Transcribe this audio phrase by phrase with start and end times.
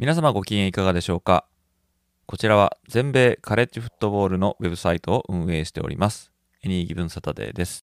[0.00, 1.44] 皆様ご機嫌いかがでしょうか？
[2.26, 6.30] こちらは全米カレッジフットボールのウェブサイトを運営しております。
[6.62, 7.84] エニーギブンサタデーです。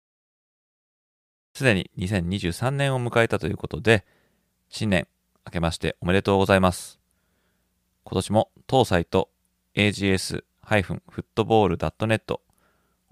[1.56, 4.06] すでに2023年を迎えたということで
[4.68, 5.08] 新年
[5.46, 7.00] 明けましておめでとうございます。
[8.04, 9.30] 今年も当サイト
[9.76, 12.40] ags-football.net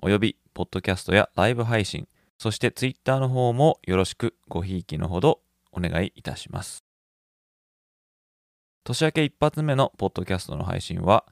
[0.02, 2.06] およびポッドキャストやライブ配信
[2.38, 5.40] そしてツイッターの方もよろしくごひいきのほど
[5.72, 6.84] お願いいたします。
[8.84, 11.26] 年明け一発目のポッドキャストの配信は、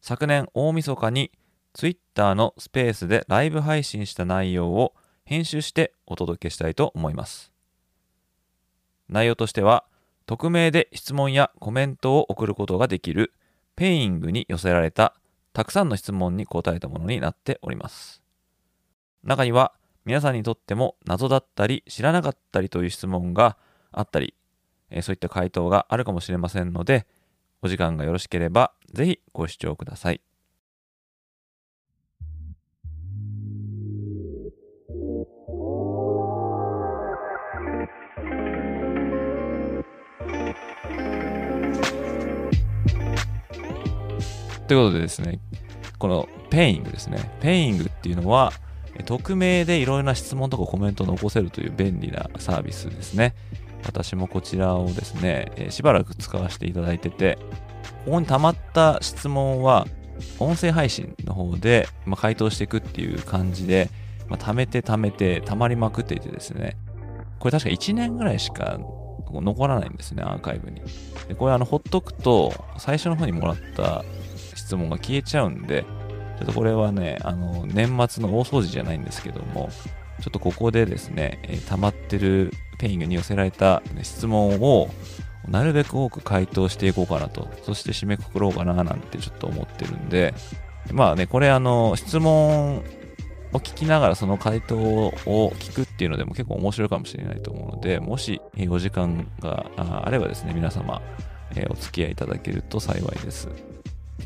[0.00, 1.32] 昨年大晦日に
[1.72, 7.52] Twitter のスペースでライブ配信した内容を編集してお届けしたいと思います。
[9.08, 9.84] 内容としては、
[10.26, 13.32] 匿名で質問やコメントを送ることができる
[13.76, 15.14] ペイングに寄せられた
[15.52, 18.22] たくさんの質問に答えたものになっております。
[19.22, 19.72] 中には
[20.04, 23.56] 皆さんにとっても謎だったり知らなかったりという質問が
[23.92, 24.34] あったり
[24.90, 27.06] えそういった回答があるかもしれませんので、
[27.62, 30.20] お時間がよろしければ、ぜひご視聴ください。
[44.66, 45.38] ということでですね、
[45.98, 47.18] この Peingですね。
[47.40, 48.52] Peingっていうのは、
[49.04, 53.34] 匿名でいろいろな質問とかコメントを残せるという便利なサービスですね。
[53.86, 57.38] 私もこちらをですね、え、しばらく使わせていただいてて、
[58.04, 59.86] ここに溜まった質問は、
[60.38, 63.90] 音声配信の方で、ま、回答していくっていう感じで、
[64.28, 66.76] まあ、貯めて貯めて、溜まりまくっていてですね、
[67.38, 68.78] これ確か1年ぐらいしか
[69.32, 70.80] 残らないんですね、アーカイブに。
[71.28, 74.04] でこれあの、ほっとくと、最初の方にもらった
[74.54, 75.84] 質問が消えちゃうんで、
[76.38, 79.70] ちょっとこれはね、あの、年末の大掃除じゃないんですけども、
[80.20, 84.88] ちょっとここでですね、えー、溜まってるペイングに寄せられた質問を
[85.48, 90.34] なるべく多く回答していこうかなと、そして締めくくろうかななんてちょっと思ってるんで、
[90.92, 95.12] まあね、これあの、質問を聞きながらその回答を
[95.58, 101.00] 聞くっていうのでも結構面白いかもしれないと思うので、もしお時間があればですね、皆様、
[101.54, 103.48] えお付き合いいただけると幸いです。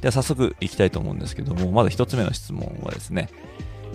[0.00, 3.28] では早速いきたいと思うんですけども、まず一つ目の質問はですね、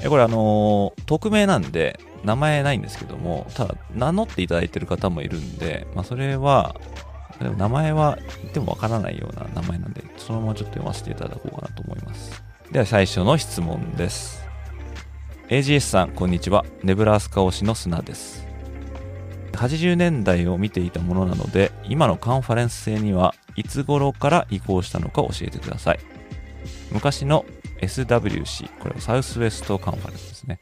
[0.08, 6.76] これあの、匿名なんで、名前ないんですけども、ただ、名乗っていただいてる方もいるんで、まあ、それは、
[7.40, 12.44] でも名前は言ってもわからないような名前なんで、そのままちょっと読ませていただこうかなと思います。
[12.72, 14.44] では最初の質問です。
[15.50, 16.66] AGS さん、こんにちは。
[16.84, 18.48] ネブラースカ推しの砂です。
[19.52, 26.00] 80年代を見ていたものなので、今のカンファレンス制にはいつ頃から移行したのか教えてください。
[26.92, 27.46] 昔の
[27.82, 30.60] SWC、これはサウスウェストカンファレンスですね。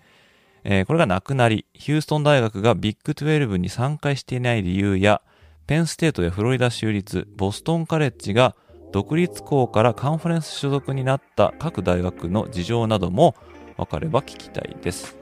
[0.64, 5.22] えー、これがなくなり、ヒューストン大学がビッグ12に参加していない理由や、
[5.68, 8.56] ペンステートやフロリダ州立、ボストンカレッジが
[8.92, 13.36] 独立校からカンファレンス所属になった各大学の事情なども
[13.78, 15.18] 分かれば聞きたいです。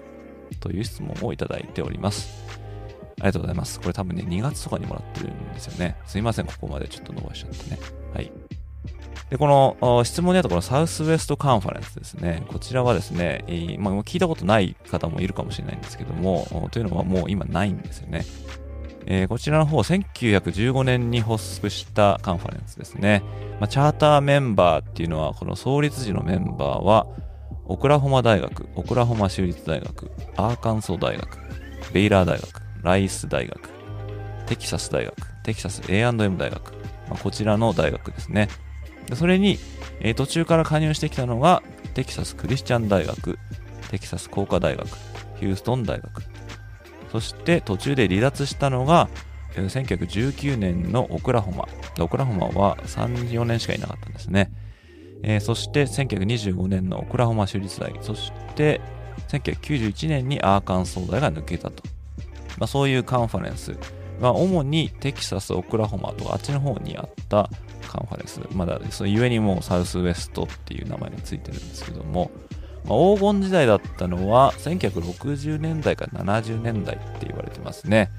[0.59, 2.43] という質問をいただいております。
[3.21, 3.79] ありがとうございます。
[3.79, 5.95] これ多分ね、2月とかにもらってるんですよね。
[6.05, 7.79] すいません、ここまでちょっと伸ばしちゃってね。
[8.13, 8.31] はい。
[9.31, 12.43] で、この質問にあったこのサウスウェストカンファレンスですね。
[12.49, 13.45] こちらはですね、
[13.79, 18.25] まあ、聞いたことない方もいるかもしれないんですけども、というのはもう今ないんですよね。
[19.05, 23.23] えー、こちらの方、1915年に発足したカンファレンスですね。
[23.61, 27.07] まあ、チャーターメンバーっていうのは、この創立時のメンバーは、
[27.65, 31.39] オクラホマ大学、オクラホマ州立大学、アーカンソー大学、
[31.93, 33.69] ベイラー大学、ライス大学、
[34.45, 36.73] テキサス大学、テキサス A&M 大学、
[37.09, 38.49] まあ、こちらの大学ですね。
[39.15, 39.59] それに、
[39.99, 41.63] えー、途中から加入してきたのが、
[41.93, 43.37] テキサスクリスチャン大学、
[43.89, 44.87] テキサス工科大学、
[45.39, 46.23] ヒューストン大学、
[47.11, 49.09] そして途中で離脱したのが、
[49.55, 51.67] えー、1919年のオクラホマ。
[51.99, 54.51] オクラホマは3、4年しかいなかったんですね。
[55.23, 58.81] えー、そして1925年のオクラホマ州立大、そして
[59.27, 61.83] 1991年にアーカンソー大が抜けたと。
[62.57, 63.75] まあ、そういうカンファレンス。
[64.19, 67.49] まあ、主にテキサス、オクラホマとあっちの方にあった
[67.91, 68.39] カンファレンス。
[68.53, 72.31] まだ、そのゆえにもうサウスウェストっていう名前がついてるんですけども、
[72.85, 78.09] まあ、黄金時代だったのは1960年代から70年代って言われてますね。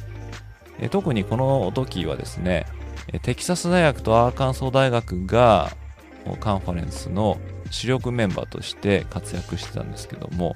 [0.79, 2.67] え特にこの時はですね、
[3.23, 5.71] テキサス大学とアーカンソー大学が
[6.41, 7.39] カンファレンスの
[7.71, 10.55] 主力メンバーとして活躍してたんですけども、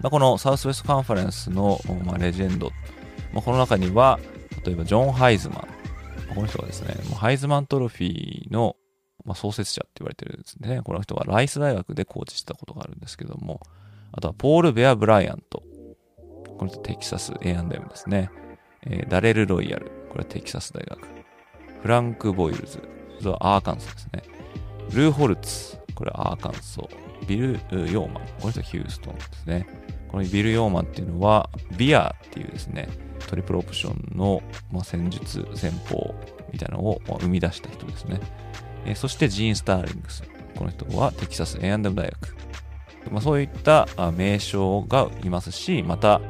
[0.00, 2.70] まあ、このサウスウェストカンファレンスの、まあ、レジェンド、
[3.32, 4.18] まあ、この中には
[4.64, 5.77] 例えばジョン・ハイズマン
[6.34, 8.76] この人はですねハイズマントロフィーの、
[9.24, 10.80] まあ、創設者って言われてるんですね。
[10.84, 13.60] この人はライス大学でコーチしたことがあるんですけども
[14.12, 15.62] あとはポール・ベア・ブライアント。
[16.58, 18.30] この人テキサス A&M ですね、
[18.82, 19.92] えー、ダレル・ロイヤル。
[20.08, 21.06] これはテキサス大学。
[21.82, 22.78] フランク・ブロイルズ。
[22.78, 24.22] これはアーカンソーですね。
[24.92, 25.78] ルー・ホルツ。
[25.94, 27.26] これはアーカンソー。
[27.26, 27.52] ビル・
[27.92, 28.24] ヨーマン。
[28.40, 29.66] この人はヒューストンですね。
[30.08, 32.88] このビル・ヨーマンっていうのは、ヴィアっていうですね、
[33.28, 34.42] トリプルオプションの、
[34.72, 36.14] まあ、戦術、戦法
[36.52, 38.20] みたいなのを生み出した人ですね。
[38.86, 40.22] えー、そしてジーン・スターリングス。
[40.56, 42.36] この人はテキサス A&M 大学。
[43.10, 43.86] まあ、そういった
[44.16, 46.20] 名称がいますし、また、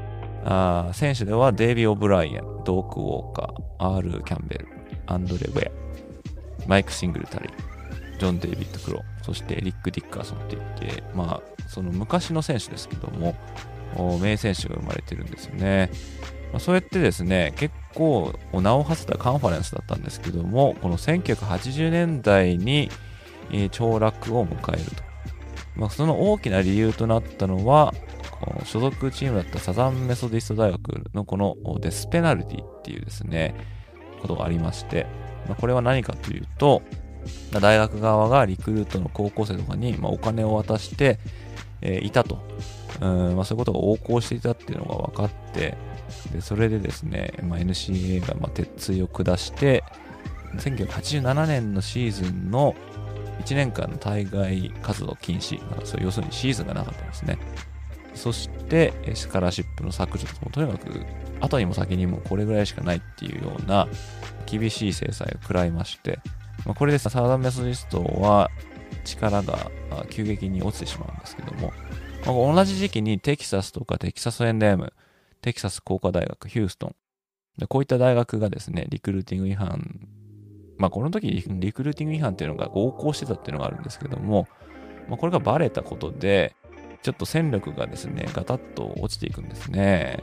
[0.44, 4.68] あ選手ではデイビー・オブライエン、ドーク・ウォーカー、アール・キャンベル、
[5.06, 5.72] アンドレ・ウェア、
[6.66, 13.34] マイク・シングルタリー、ジョン・デイビッド・クロー、そしてエリック・ディッカーソンって言って、まあ、その昔の選手ですけども、
[14.20, 15.90] 名選手が生まれてるんですよね。
[16.52, 22.90] ま、そうやってですね、結構名を馳せたカンファレンスだったんですけども、この1980年代に、
[23.50, 25.02] えー、凋落を迎えると。
[25.76, 27.94] まあ、その大きな理由となったのは、
[28.64, 33.54] 所属チームだったサザンメソディスト大学のこのデスペナルティっていうですね、
[34.20, 35.06] ことがありまして、
[35.46, 36.82] まあ、これは何かというと、
[37.52, 41.18] 大学側がリクルートの高校生とかに、ま、お金を渡して、
[41.80, 42.38] え、いたと、
[43.00, 45.76] うんまあ、そういうことが横行していたっていうのが分かって
[46.32, 49.84] でそれでですね、まあ、NCA がま鉄槌を下して
[50.56, 52.74] 1987年のシーズンの
[53.44, 55.60] 1年間の対外活動禁止。
[55.84, 57.38] そう要するにシーズンがなかったんですね。
[58.14, 61.04] そしてスカラシップの削除とかもとにかく
[61.40, 63.86] 後にも先にもこれぐらいしかないっていうような
[64.46, 66.18] 厳しい制裁を食らいまして
[66.64, 68.50] まあ、これでサーダンメソディストは
[69.04, 69.70] 力が
[70.10, 71.72] 急激に落ちてしまうんですけども、
[72.26, 74.92] まあ、同じ時期にテキサスとかテキサス N.M、
[75.42, 76.94] テキサス工科大学、ヒューストン、
[77.58, 80.08] でこういった大学がですね、リクルーティング違反、
[80.76, 84.46] まあこの時リクルーティング違反っていうのが横行してたっていうのがあるんですけども、
[85.08, 86.54] まあ、これがバレたことで、
[87.02, 90.22] ちょっと戦力がですね、ガタッと落ちていくんですね。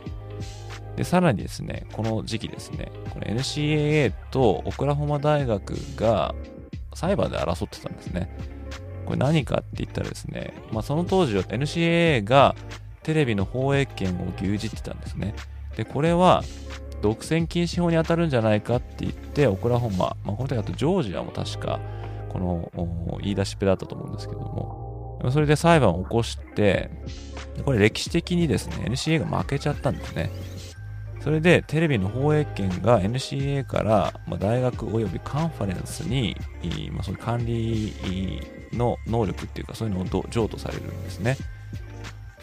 [0.95, 6.35] で、さらにですね、この時期ですね、これ NCAA とオクラホマ大学が
[6.93, 8.29] 裁判で争ってたんですね。
[9.05, 12.55] これ何かって言ったらですね、まあ、その当時は NCAA が
[13.05, 15.35] テレビの放映権を牛耳ってたんですね。
[15.77, 16.43] で、これは
[17.03, 21.79] 独占禁止法に当たるんじゃないかって言って、オクラホマ、まあ、この時だとジョージアも確か、
[22.29, 26.89] この言い出しっぺだったと思うんですけども、それで裁判を起こして、
[27.63, 30.31] これ歴史的にですね、NCA が負けちゃったんですね。
[31.21, 36.35] それでテレビの放映権が NCA から、ま、大学及びカンファレンスに、
[36.91, 37.93] ま、そういう管理
[38.73, 41.37] の能力っていうかそういうのを譲渡されるんですね。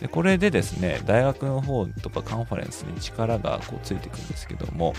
[0.02, 4.94] でこれでですね、大学の方とかカンファレンスに力がこうついていくんですけども、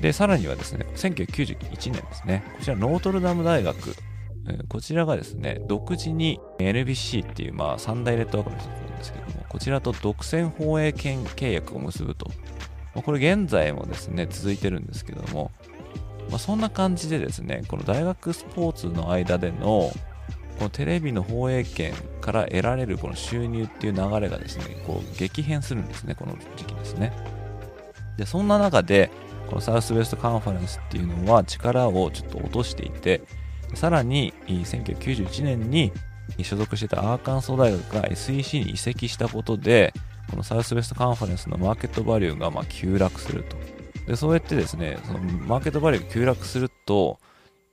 [0.00, 3.94] で、さらにはですね、1991年ですね、こちらノートルダム大学、
[4.68, 12.28] こちらがですね、独自に NBC っていう、まあ、三大ネットワークの一つなんですけども、こちらと独占放映権契約を結ぶと、
[12.92, 15.52] これ現在もですね、続いてるんですけども、
[16.28, 19.92] まあ、そんな感じでですね、この大学スポーツの間での、
[20.58, 21.94] このテレビの放映権
[22.24, 27.12] から得られるこの収入っていう流れがですね、こう激変するんですね、この時期ですね。
[28.16, 29.10] で、そんな中で、
[29.48, 33.20] このサウスウェストカンファレンスっていうのは力をちょっと落としていて、
[33.74, 35.92] さらに1991年に
[36.42, 39.92] 所属してたアーカンソー大学が SEC に移籍したことで、
[40.30, 43.56] このサウスウェストカンファレンスのマーケットバリューがま急落すると。
[44.06, 47.18] で、そうやってですね、そのマーケットバリューが急落すると、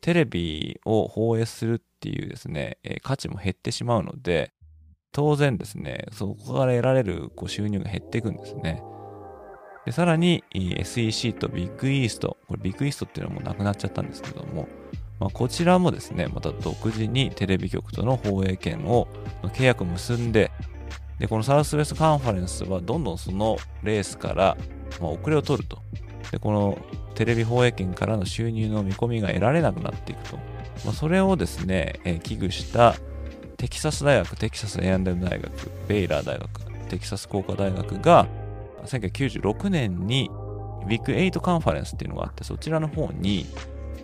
[0.01, 4.53] テレビを放映するっていうですね、え価値も減ってしまうので、
[5.11, 8.81] 当然ですね、そこから得られるこう収入が減っていくんですね。
[9.85, 14.67] で、さらに SEC とビッグイースト、これビッグイーストっていうのはもうなくなっちゃったんですけども、
[15.19, 19.07] まあ、こちらもですね、また独自にテレビ局との放映権を
[19.43, 20.51] 契約を結んで、
[21.19, 24.57] で、このサウスウェストカンファレンスはどんどんそのレースから、
[24.99, 25.77] ま、遅れを取ると。
[26.31, 26.79] で、この
[27.13, 30.39] テレビ放映権からの収入の見込みが得られなくなっていくと。
[30.85, 32.95] まあ、それをですね、えー、危惧した
[33.57, 35.51] テキサス大学、テキサス A&M 大学、
[35.87, 36.49] ベイラー大学、
[36.89, 38.27] テキサス工科大学が
[38.85, 40.31] 1996年に
[40.87, 43.45] ビッグ8カンファレンスっていうのがあって、そちらの方に、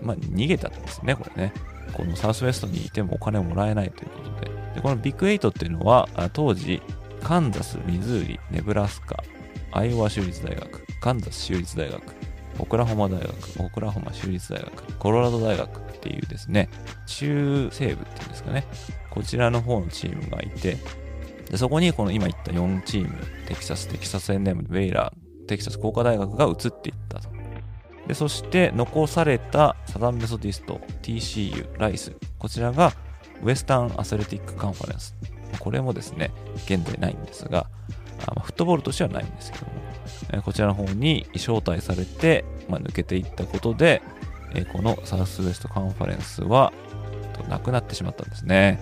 [0.02, 1.54] まあ、逃げたんですね、これね。
[1.94, 4.52] このサウスウェストにいてもお金をもらえないということで。
[4.76, 6.82] でこのビッグ8っていうのは、当時、
[7.24, 9.24] カンザス、ミズーリ、ネブラスカ、
[9.72, 12.02] アイオワ州立大学、カンザス州立大学、
[12.60, 13.34] オクラホマ大学、
[13.66, 16.70] オクラホマ州立大学、コロラド大学っていうですね、
[17.06, 18.66] 中西部っていうんですかね、
[19.10, 20.78] こちらの方のチームがいて、
[21.50, 27.30] でそこにこの今言った4チーム、テキサス、テキサス A&M、ウェイラー、テキサス工科大学が移っていったと。
[28.08, 32.94] で、そして残されたサダンメソディスト、TCU、ライス、こちらが
[33.44, 35.16] ウエスタンアスレティックカンファレンス。
[35.60, 36.32] これもですね、
[36.66, 37.68] 現在ないんですが、
[38.26, 39.72] あま、フットボールとしてはないんですけども、
[40.34, 44.02] えこちらの方に招待されて、まあ、抜けていったことで、
[44.54, 46.74] えこのサウスウエストカンファレンスは
[47.50, 48.80] なくなってしまったんですね。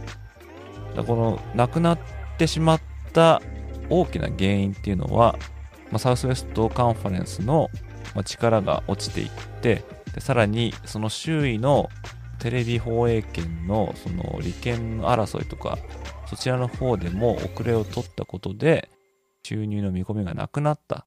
[0.95, 2.00] このなくなっ
[2.38, 2.81] てしまっ
[3.13, 3.41] た
[3.89, 5.38] 大きな原因っていうのは、
[5.91, 7.69] まあ、サウスウェストカンファレンスの
[8.24, 9.29] 力が落ちていっ
[9.62, 11.89] てでさらにその周囲の
[12.39, 15.77] テレビ放映権のその利権争いとか
[16.27, 18.89] そちらの方でも遅れを取ったことで
[19.43, 21.05] 収入の見込みがなくなった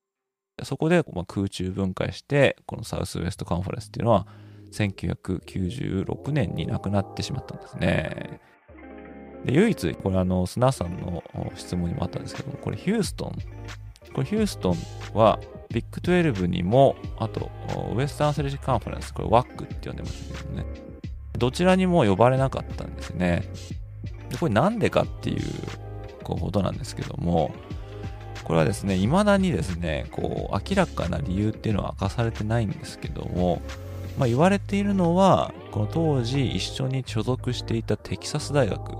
[0.62, 4.26] そこでま空中分解してこのサウスウェストカンファレンスっていうのは
[4.72, 8.40] 1996年になくなってしまったんですね。
[9.44, 11.22] で唯一、これあの、砂さんの
[11.54, 13.32] 質問にもあったんですけども、これヒューストン。
[14.12, 14.76] これヒューストン
[15.14, 15.38] は
[15.70, 17.50] ビッグ12にも、あと、
[17.94, 20.64] ウエスタンアスレチックカンファレンス、これ WAC って呼んでますけどね。
[21.36, 23.44] どちらにも呼ばれなかったんですね。
[24.30, 25.42] で、これなんでかっていう
[26.24, 27.54] ことなんですけども、
[28.44, 33.60] これはですね、未だにですね、こう、明らかな理由っていうのは明かされてないんですけども、
[34.18, 38.92] まあ、言われているのは、この当時一緒に所属していたテキサス大学、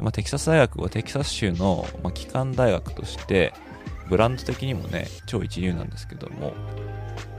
[0.00, 3.54] まあ、テキサス大学はテキサス州の、まあ、基幹大学として、
[4.08, 6.52] ブランド的にもね、超一流なんですけども、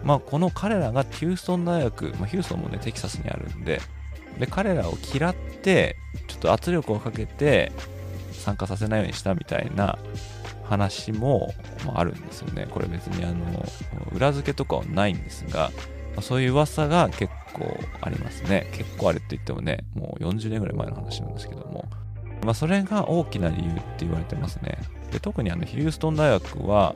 [0.03, 3.81] まあ、この彼らがヒューストン大学、まあ、ヒューストンもね、テキサスにあるんで、
[4.39, 5.97] で、彼らを嫌って、
[6.27, 7.71] ちょっと圧力をかけて
[8.31, 9.97] 参加させないようにしたみたいな
[10.63, 11.53] 話も、
[11.85, 12.67] まあ、あるんですよね。
[12.69, 13.65] これ別にあの、
[14.13, 15.71] 裏付けとかはないんですが、
[16.15, 18.69] まあ、そういう噂が結構ありますね。
[18.73, 21.85] 結構あるって言ってもね、もう40年ぐらい前の話なんですけども、
[22.43, 24.77] まあ、それが大きな理由って言われてますね。
[25.11, 26.95] で特にあのヒューストン大学は、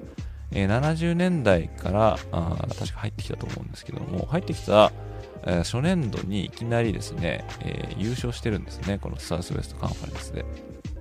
[0.51, 4.91] えー、70年代からあ確か入ってきたと思うんですけども、入ってきた、
[5.45, 10.45] え、初年度にいきなりですね、えー、優勝してるんですね、このサウスウェストカンファレンスで。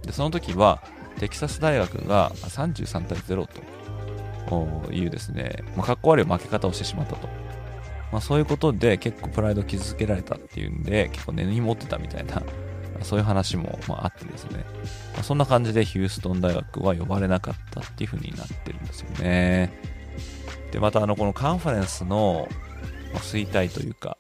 [0.03, 0.83] で、その時は、
[1.19, 3.49] テキサス大学が33対0
[4.49, 7.29] というですね、まあ、かっこ悪い負け方をしてしまったと。
[8.13, 12.43] まあ、そういうことで結構プライド傷つけられたっていうんで、結構根に持ってたみたいな
[13.03, 14.65] そういう話も、まあ、ってですね、
[15.15, 19.73] まあ、そんな感じでヒューストン大学は呼ばれなかったっていう風になってるんですよね。
[20.73, 22.49] で、またあの、このカンファレンスの、
[23.15, 24.19] 衰退というか、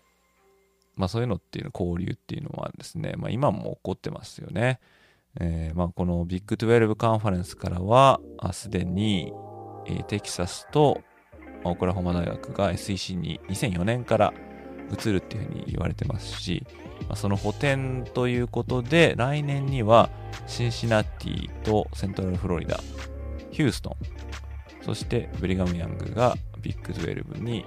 [0.97, 4.80] まあそういうのっていうの、交流っていうのはですね、まあ今も起こってますよね。
[5.40, 8.21] えー、まあこのビッグ12カンファレンスからは、
[8.52, 9.33] すでに、
[9.87, 11.02] え、テキサスと
[11.65, 14.33] オクラホマ大学が SEC に2004年から
[14.91, 16.67] 移るっていうふうに言われてますし、
[17.03, 20.11] まあ、その補填ということで、来年には
[20.47, 22.81] シンシナティとセントラルフロリダ、
[23.50, 27.65] ヒューストン、そしてブリガム・ヤングがビッグ12に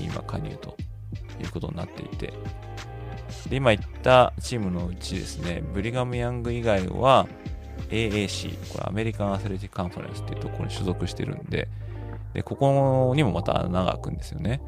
[0.00, 0.76] 今加入と
[1.40, 2.32] いうことになっていて、
[3.48, 7.28] で今言ったチームのうちですね、ブリガム・ヤング以外は
[7.90, 11.68] AAC、これアメリカン・アスレティック・カンファレンスっていうところに所属してるんで、
[12.36, 14.60] で、ここにもまた穴が開くんですよね。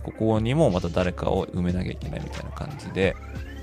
[0.00, 3.16] ここにもまた誰かを埋めなきゃいけないみたいな感じで、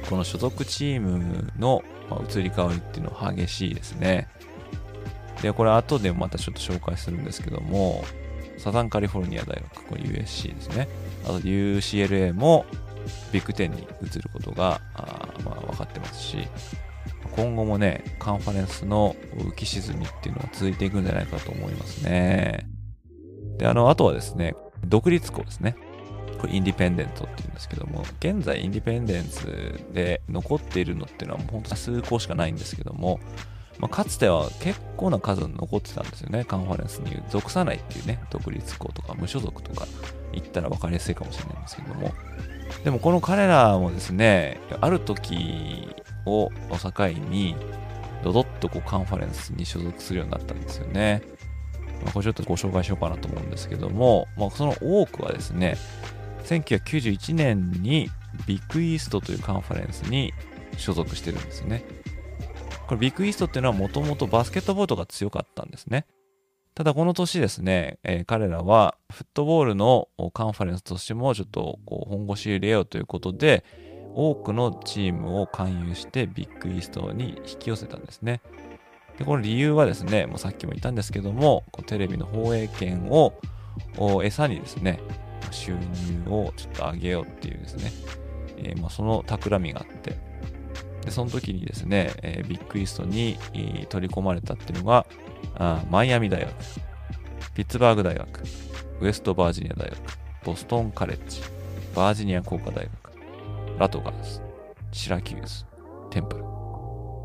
[0.10, 1.82] この所属チームの
[2.30, 4.28] 移り変わりっていうのは激しいですね。
[5.42, 8.04] で、これ後でまたちょっと紹介するんですけども、
[8.58, 10.90] サザンカリフォルニア大学、これ USC ですね。
[11.24, 12.66] あと UCLA も
[13.32, 16.50] ビッグ10に移ることが、あまあ分かってますし、
[17.38, 22.73] 今後もね、カンファレンスの浮き沈みっていうのは続いていくんじゃないかと思いますね。
[23.58, 24.56] で、あの、あとはですね、
[24.86, 25.76] 独立校ですね。
[26.40, 29.46] これインディペンデントっていうんですけども、現在インディペンデンス
[29.94, 33.20] で残っているのっていうのはもう本当に数校しかないんですけども、
[33.80, 36.44] まあ、かつては結構な数残ってたんですよね。
[36.46, 39.88] カンファレンスに属さないっていうね、独立校とか無所属とか
[40.32, 42.12] 言ったら分かりやすいかもしれないんですけども。
[42.84, 45.88] でもこの彼らもですね、ある時
[46.26, 47.56] を境に、
[48.24, 51.22] ドドッとこうカンファレンスに所属するようになったんですよね。
[52.04, 55.78] ま、これちょっとご紹介しようかなと思うんですけども、まあ、その多くはですね、
[56.46, 58.10] 1991年に
[58.48, 60.34] ビッグイーストというカンファレンスに
[60.78, 61.84] 所属してるんですね。
[62.88, 66.06] これビッグイーストっていうのはもともとバスケットボールが強かったんですね。
[66.76, 73.64] ただこの年ですね、えー、彼らはフットボールのカンファレンスとしてもちょっとこう本腰入れようということで、
[74.16, 78.42] 多くのチームを勧誘してビッグイーストに引き寄せたんですね。
[79.18, 83.34] で、この理由はですね、もうさっきも言ったんですけども、テレビの放映権を
[84.24, 85.00] 餌にですね、
[85.52, 87.92] 収入をちょっと上げようっていうですね、
[88.58, 90.18] えー、まあ、その企みがあって、
[91.06, 93.38] で、その時にですね、えー、ビッグイーストに
[93.90, 95.06] 取り込まれたっていうのが、
[95.56, 96.54] あマイアミ大学、
[97.54, 98.44] ピッツバーグ大学、
[99.02, 99.98] ウエストバージニア大学、
[100.44, 101.42] ボストンカレッジ、
[101.96, 102.90] バージニア工科大学、
[103.78, 104.42] ラトガース、
[104.92, 105.66] シラキューズ、
[106.10, 106.44] テンプル。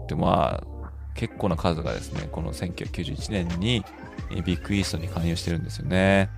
[0.08, 0.77] で、まあ、
[1.18, 3.84] 結構な数がですね、この1991年に
[4.44, 6.30] ビッグイーストに加入してるんですよね。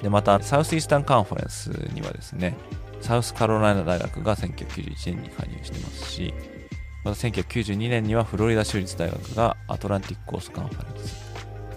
[0.00, 2.56] で、また、サウスイースタンカンファレンスにはですね、
[3.00, 6.32] サウスカロライナ大学が1991年に加入してますし、
[7.04, 11.28] また1992年にはフロリダ州立大学がアトランティックコーストカンファレンス。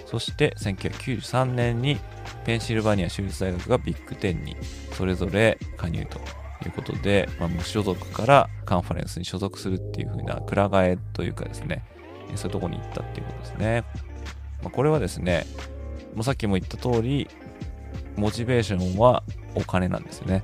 [0.05, 1.97] そして1993年に
[2.45, 4.57] ペンシルバニア州立大学がビッグ10に
[4.91, 6.19] それぞれ加入と
[6.65, 11.83] いうことで、まあ、無所属からカンファレンスに所属するっていう風なくら替えというかですね、
[12.38, 13.83] そういうとこに行ったっていうことですね。
[14.61, 15.45] まあ、これはですね、
[16.15, 17.27] もうさっきも言った通り、
[18.15, 19.23] モチベーションは
[19.55, 20.43] お金なんですよね。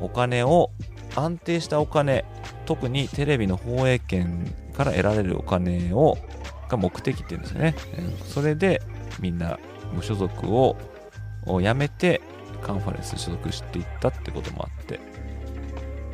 [0.00, 0.70] お金を、
[1.14, 2.24] 安定したお金、
[2.66, 6.18] 特にテレビの放映権から得られるお金を、
[6.68, 7.74] が目的っていうんですよね。
[8.24, 8.82] それで
[9.20, 9.58] みんな
[9.94, 10.76] 無所属を
[11.46, 12.20] 辞めて
[12.62, 14.98] カンファレンス所属していったってこともあって。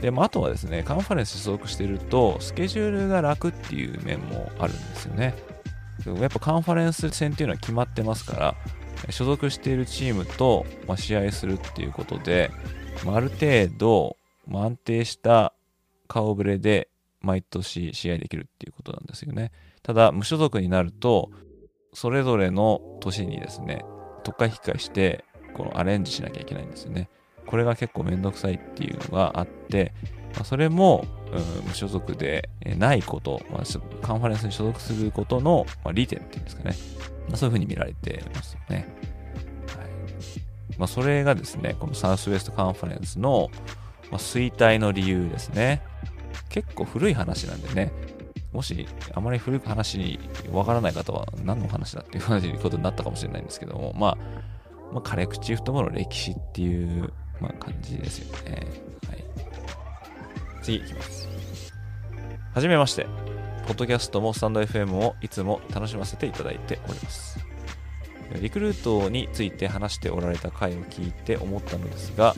[0.02, 5.34] で、まあ、あとはですね、カンファレンス所属してると、スケジュールが楽っていう面もあるんですよね。
[6.20, 8.56] やっぱカンファレンス戦っていうのは決まってますから、
[9.10, 12.50] 所属しているチームと、ま試合するっていうことで、
[13.06, 14.16] まあ、ある程度、
[14.48, 15.52] ま安定した
[16.08, 16.88] 顔ぶれで
[17.20, 19.52] 毎年試合できるっていうことなんですよね。
[19.84, 21.30] ただ、無所属になると、
[21.94, 23.84] それぞれの年にですね、
[24.24, 27.08] 特化引き換えして、このアレンジしなきゃいけないんですよね。
[27.46, 29.92] これが結構めんどくさいっていうのがあって、
[30.34, 31.04] まあ、それも、
[31.66, 36.76] うん、所属でないこと、まあ、カンファレンスに所属することの、まあ、利点っていうんですかね。
[37.28, 38.88] まあ、そういうふうに見られてますよね。
[39.76, 43.50] はいまあ、それがですね、このサウスウェストカンファレンスの、
[44.10, 45.82] まあ、衰退の理由ですね。
[46.48, 47.92] 結構古い話なんでね、
[48.52, 50.18] もしあまり古い話に
[50.50, 54.18] わからない方は何の話だっていう話ことになったかもしれないんですけども、まあ、
[54.92, 57.12] まあ、カレクチフトボの歴史っていう、
[57.42, 58.66] まあ、感じですよね。
[59.08, 59.24] はい。
[60.62, 61.28] 次いきます。
[62.54, 63.06] はじめまして。
[63.66, 67.38] ポッドキャストもスタンド FM をいつも楽しませていただいております。
[68.40, 72.34] リクルートについて話しておられた回を聞いて思ったのですが、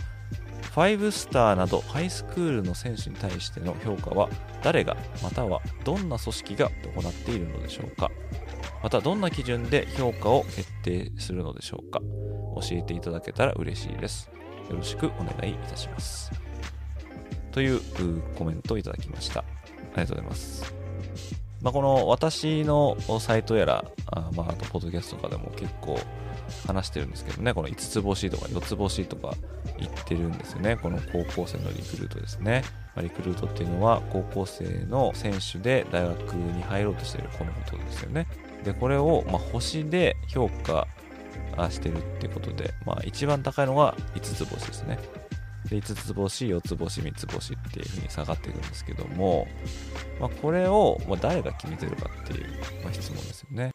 [0.75, 4.29] 5スターなどハイスクールの選手に対しての評価は
[4.63, 8.11] 誰がまたはどんな組織が行っているのでしょうか
[8.83, 12.01] またどんな基準で評価を決定するのでしょうか
[12.61, 14.34] 教えていただけたら嬉しいです。
[14.71, 16.31] よろしくお願いいたします。
[17.53, 17.81] という
[18.37, 19.41] コメントをいただきました。
[19.41, 19.45] あ
[19.97, 20.75] りがとうございます。
[21.63, 25.99] まあ、この私のサイトやら、あまあ、あと、ポッドキャストとかでも結構
[26.67, 29.35] 話してるんですけどね、この5つ星とか4つ星とか
[29.79, 30.77] 言ってるんですよね。
[30.77, 32.65] この高校生のリクルートですね。
[32.95, 38.27] ま、リクルートっていうのは高校生の選手で大学に入ろうとしている子のことですよね。
[38.63, 40.87] で、これを、ま、星で評価
[41.71, 44.99] してるってことで、まあ、一番高いのが5つ星ですね。
[45.69, 49.47] で5つ星、4つ星、3つ星っていう風に下がっていくんですけども、
[50.21, 52.47] まあ、これを、ま誰が決めてるかっていう、
[52.85, 53.71] ま質問ですよね。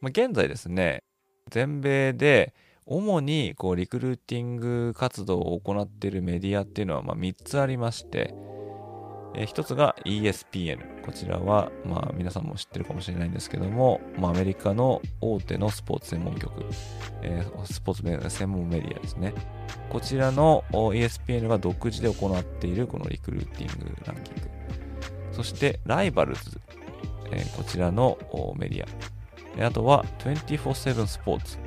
[0.00, 1.02] まあ、現在ですね、
[1.50, 2.54] 全米で
[2.86, 8.34] 主にこうリクルーティング活動を行っているメディアっていうのはま3つありまして、
[9.34, 11.02] えー、一つが ESPN。
[11.02, 16.64] こちらは、まあ皆さんも知ってるかもしれないんですけども、まあアメリカの大手のスポーツ専門局、
[17.22, 19.34] えー、スポーツ専門メディアですね。
[19.88, 24.40] こちらの ESPN が独自で行っているこのリクルーティングランキング。
[25.32, 26.60] そしてライバルズ、
[27.30, 28.18] えー、こちらの
[28.56, 29.66] メディア。
[29.66, 31.58] あとは24-7スポーツ。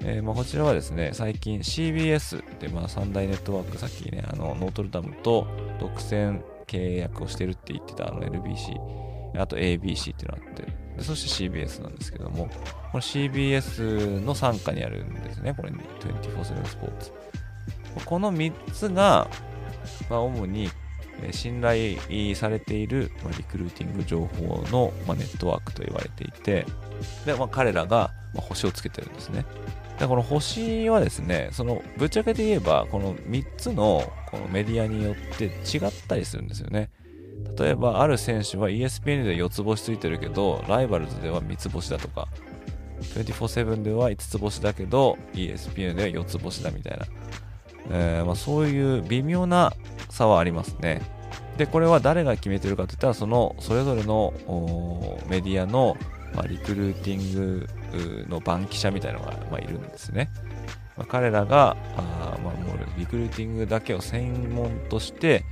[0.00, 5.46] えー、まあ、こちらはですね、最近 CBS で、まあ、三大ネットワーク、さっきね、あの、ノートルダムと
[5.80, 10.62] 独占契約をしてるって言ってたあの LBC、あと ABC っていうのがあって、
[10.96, 12.52] でそして CBS なんですけども、こ
[12.94, 17.12] の CBS の傘下にあるんですね、これ24-7スポーツ。
[18.04, 19.28] この3つが、
[20.10, 20.68] まあ、主に
[21.30, 21.96] 信頼
[22.34, 26.66] されている、リクルーティング情報の、ネットワークと言われていて、
[27.24, 29.46] でまあ、彼らが、星をつけてるんですね。
[29.98, 36.90] でこの星はですね、そのぶっちゃけて言えば、この3つのこのメディアによって違ったりするんですよね。
[37.58, 42.28] 例えば、ある選手は ESPN で4つ星ついてるけど、ライバルズでは3つ星だとか、
[43.00, 47.06] 24-7では5つ星だけど、ESPN では4つ星だみたいな。
[47.90, 49.72] えー、まあ、そういう微妙な
[50.10, 51.00] 差はありますね。
[51.56, 54.34] で、これは誰が決めてるかって言ったら、その、それぞれの
[55.28, 55.96] メディアの、
[56.34, 57.68] まあ、リクルーティング
[58.28, 60.30] の番記者みたいなのが、まあ、いるんですね。
[60.96, 65.44] まあ、彼らがあ、まあ、もうリクルーティングだけを専門として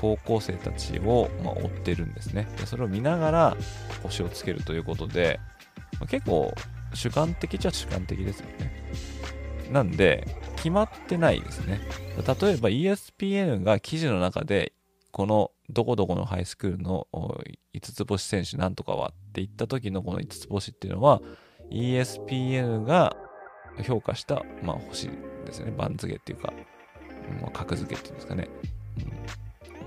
[0.00, 2.48] 高校生たちを、まあ、追ってるんですね。
[2.58, 3.56] でそれを見ながら
[4.02, 5.40] 星をつけるということで、
[6.00, 6.52] まあ、結構
[6.94, 8.72] 主観的っちゃ主観的ですよね。
[9.70, 11.80] なんで決まってないですね。
[12.16, 12.24] 例え
[12.56, 14.72] ば ESPN が記事の中で
[15.12, 17.06] このどこどこのハイスクールの
[17.74, 21.20] 5つ星選手なんとかはって言った時のこの5つ星っていうのは
[21.70, 23.16] ESPN が
[23.82, 25.08] 評価した、まあ、星
[25.44, 25.72] ですね。
[25.76, 26.52] 番付っていうか、
[27.40, 28.48] まあ、格付けっていうんですかね。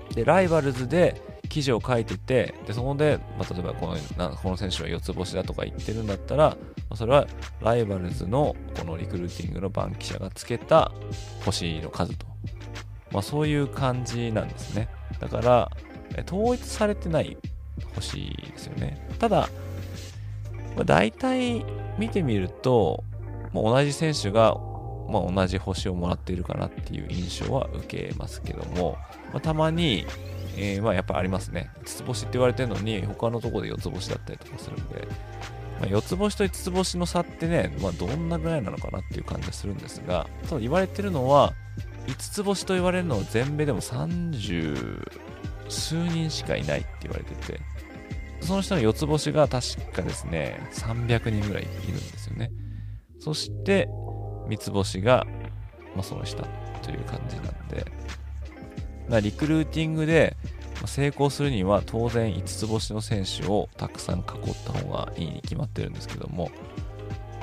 [0.08, 6.56] うん、で、ライバルズで記事を書いてて、で、そこで、まあ、例えばこのこの選手は4つ星だとか言ってるんだったら、ま
[6.90, 7.26] あ、それは
[7.60, 10.92] ライバルズのこのリクルーティングの番記者がつけた
[11.44, 12.26] 星の数と。
[13.10, 14.88] まあ、そういう感じなんですね。
[15.20, 15.70] だから、
[16.26, 17.36] 統一されてない
[17.94, 19.06] 星ですよね。
[19.18, 19.48] ただ、
[20.76, 21.64] まあ、大体
[21.98, 23.04] 見てみると、
[23.52, 24.56] まあ、同じ選手が、
[25.08, 28.96] まあ、同じ星をもらっているかなっていう印象は受けますけども、
[29.32, 30.06] まあ、たまに、
[30.56, 31.70] えー、まあやっぱありますね。
[31.80, 35.06] 5つ星って言われてるのに、他のところで4つ星だったりとかするんで、
[35.80, 41.52] まあ、4つ星と5つ星の差ってね、まあ、どんなぐらいなのかなっていう感じがするんですが、ただ言われてるのは、
[42.06, 45.08] 5つ星と言われるのは全米でも30
[45.68, 47.60] 数人しかいないって言われてて、
[48.42, 52.50] その人の4つ星が確かですね、300人ぐらいいるんですよね。
[53.20, 53.88] そして、
[54.48, 55.26] 三つ星が、
[55.94, 56.42] まあ、その下
[56.82, 57.86] という感じなんで、
[59.08, 60.36] まあ、リクルーティングで
[60.86, 64.24] 成功するには当然5つ星の選手をたくさん囲っ
[64.64, 66.50] た方がいいに決まってるんですけども、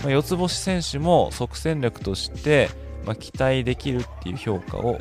[0.02, 2.70] まあ、4つ星選手も即戦力として、
[3.06, 5.00] まあ、期待できるっていう評価を、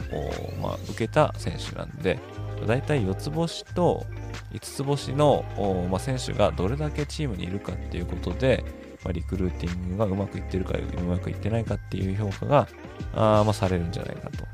[0.61, 2.19] まあ、受けた選手なんで、
[2.67, 4.07] だいたい4つ星と
[4.53, 5.45] 5つ星の、
[5.91, 8.65] まあ、選手がどれだけチームにいるかっていうことで、
[9.05, 12.69] まあ、リクルーティングがうまくいってるかうまくいってないかっていう評価が
[13.15, 14.45] あ、まあ、されるんじゃないかと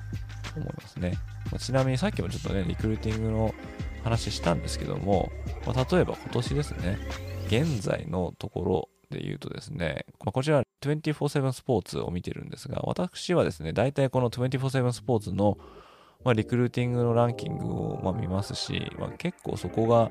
[0.56, 1.14] 思いますね。
[1.46, 3.54] まあ、ちなみにさっきもちょっとね、リクルーティングの
[4.02, 5.30] 話したんですけども、
[5.66, 6.98] ま、例えば今年ですね、
[7.46, 15.58] 現在のところで言うとですね、まあ、こちら24-7スポーツを見てるんですが、私はですね、大体この24-7スポーツの
[16.24, 20.10] まあ、リクルーティングのランキングをま見ますし、まあ、結構そこが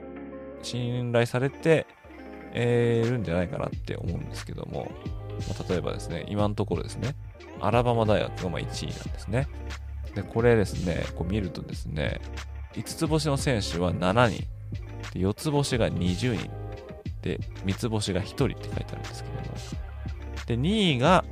[0.62, 1.88] 信頼されて、
[2.54, 4.92] えー、るんじゃないかなって思うんですけども、
[5.50, 7.16] まあ、例えばですね、今のところですね、
[7.60, 9.48] アラバマ大学がま1位なんですね。
[10.14, 12.22] で、これですね、こう見るとですね、
[12.74, 14.44] 5つ星の選手は7人、
[15.14, 16.50] で4つ星が20人、
[17.24, 19.42] で、3つ星が1人って書いてあるんですけども、
[20.46, 21.26] で、2位が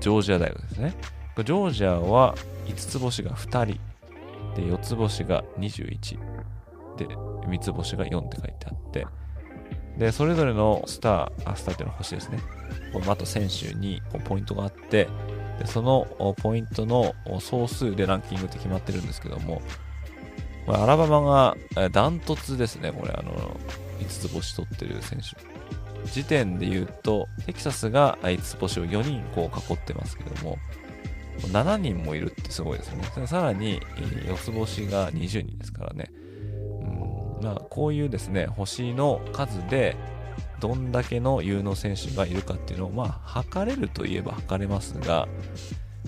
[0.00, 0.94] ジョージア大学ですね。
[1.36, 2.34] ジョージアは
[2.66, 3.80] 5つ星が2人、
[4.54, 6.18] で、4つ星が21。
[6.96, 9.06] で、3つ星が4って書いてあって、
[9.98, 12.38] で、それぞれのスター、あ、スターっていうのは星ですね。
[12.92, 15.08] このあと選手にポイントがあって、
[15.58, 19.62] でそのポイントの総数でランキングって決まってるんですけども、
[20.66, 21.56] これアラバマが
[21.90, 23.32] ダントツですね、これ、あの、
[24.00, 26.10] 5つ星取ってる選手。
[26.10, 30.58] 時点で言うと、テキサスが5つ星を4人こう囲ってますけども、
[31.40, 33.26] 7人もいるってすごいですよね。
[33.26, 33.80] さらに、
[34.26, 36.10] 四つ星が20人ですからね。
[36.82, 39.96] うんまあ、こういうですね、星の数で、
[40.60, 45.26] どんだけの有能選手がいるかっていうのを、まあ、測れるといえば測れますが、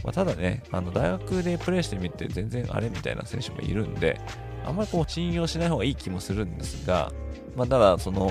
[0.05, 4.21] まあ、ただね、あの大学でプレーしてみて全然あれみたいな選手もいるんで、
[4.65, 7.13] あんまりこう信用しない方がいい気もするんですが、
[7.57, 8.31] まあ、ただ、その、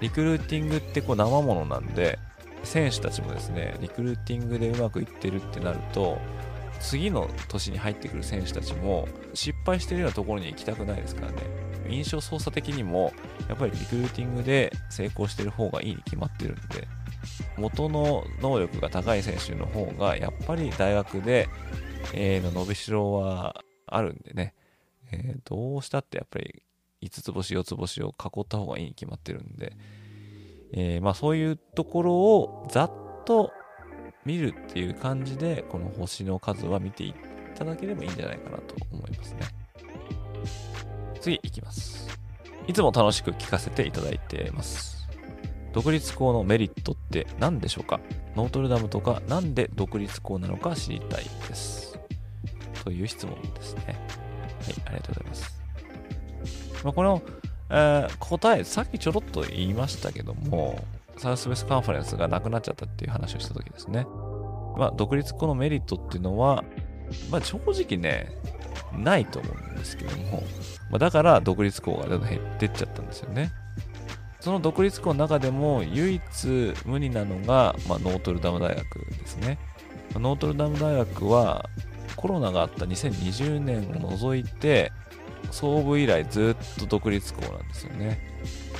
[0.00, 2.18] リクルーティングってこう生ものなんで、
[2.64, 6.18] 選手たちもですね、リクルーティングでうまくいってるってなると、
[6.80, 11.38] 次の年に入ってくる選手たちも失敗してるようなところに行きたくないですからね。
[11.88, 13.12] 印象操作的にも、
[13.48, 16.88] やっぱりリクルーティングで成功してる方がいいに決まってるんで、
[17.56, 21.48] 元の能力が高い選手の方が、やっぱり大学で、
[22.12, 24.54] えー、の伸びしろはあるんでね、
[25.12, 26.62] え、どうしたってやっぱり
[27.02, 29.76] 5つ星、4つ星を囲った方がいいに決まってるんで、
[30.72, 32.92] えー、まあそういうところをざっ
[33.24, 33.52] と
[34.24, 37.14] 見るっていう感じで、この星の数は見てい
[37.54, 39.40] ただければいいんじゃないかなと思いますね。
[41.20, 42.08] 次いきます。
[42.66, 45.08] いつも楽しく聞かせていただいてます。
[45.72, 48.00] 独立校のメリットって何でしょうか？
[48.36, 51.98] ノートルダムとかなんで独立校なのか知りたいです。
[52.84, 53.82] という質問ですね。
[53.86, 53.96] はい、
[54.86, 55.62] ありがとうございます。
[56.84, 57.22] まあ、この
[57.74, 60.82] え、答え、さっきちょろっと言いましたけども、
[61.16, 64.06] サウスウェスカンファレンスがなくなっちゃったっていう話をした時ですね。
[64.76, 66.64] まあ、独立後のメリットっていうのは、
[67.30, 68.30] まあ、正直ね、
[68.96, 70.42] ないと思うんですけども、
[70.90, 73.50] まあ、だから独立校がどんどん減ってっちゃったんですよね。
[74.40, 79.58] その独立校の中でも唯一無二なのが、まあ、ノートルダム大学ですね。
[80.12, 81.68] ノートルダム大学は
[82.14, 84.92] コロナがあった2020年を除いて
[85.54, 88.18] 創部以来ずっと独立校なんですよね。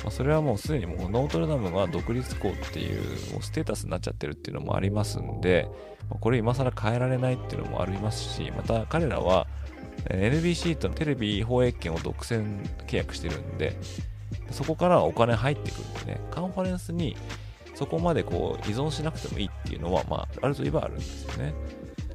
[0.03, 2.99] まあ、それはもうすでにもうノートルダムが独立校っていう
[3.31, 5.69] もうステータスになっちゃってるっていうのもありますんで、
[6.09, 9.47] まあ、これ今更変えられないっていうのもありますし、また彼らは
[10.09, 13.77] NBC とのテレビ放映権を独占契約してるんで、
[14.51, 17.15] そこからお金入ってくるんでね、カンファレンスに
[17.73, 21.53] そこまでこう依存しなくてもいいっていうのは、まあ、あるといえばあるんですよね。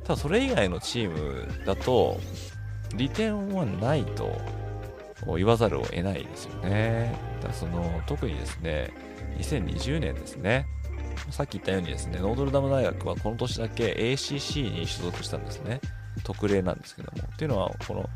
[0.04, 2.20] ただそれ以外のチームだと、
[2.96, 4.30] 利点はないと
[5.36, 7.14] 言わざるを得ないですよね。
[7.42, 8.90] だその特にですね、
[9.38, 10.66] 2020年ですね。
[11.30, 15.80] さっき言ったようにですね、ノートルダム大学はこの年だけ ACC に所属したんですね。
[16.24, 17.22] 特例なんですけども。
[17.32, 18.08] っていうのは、この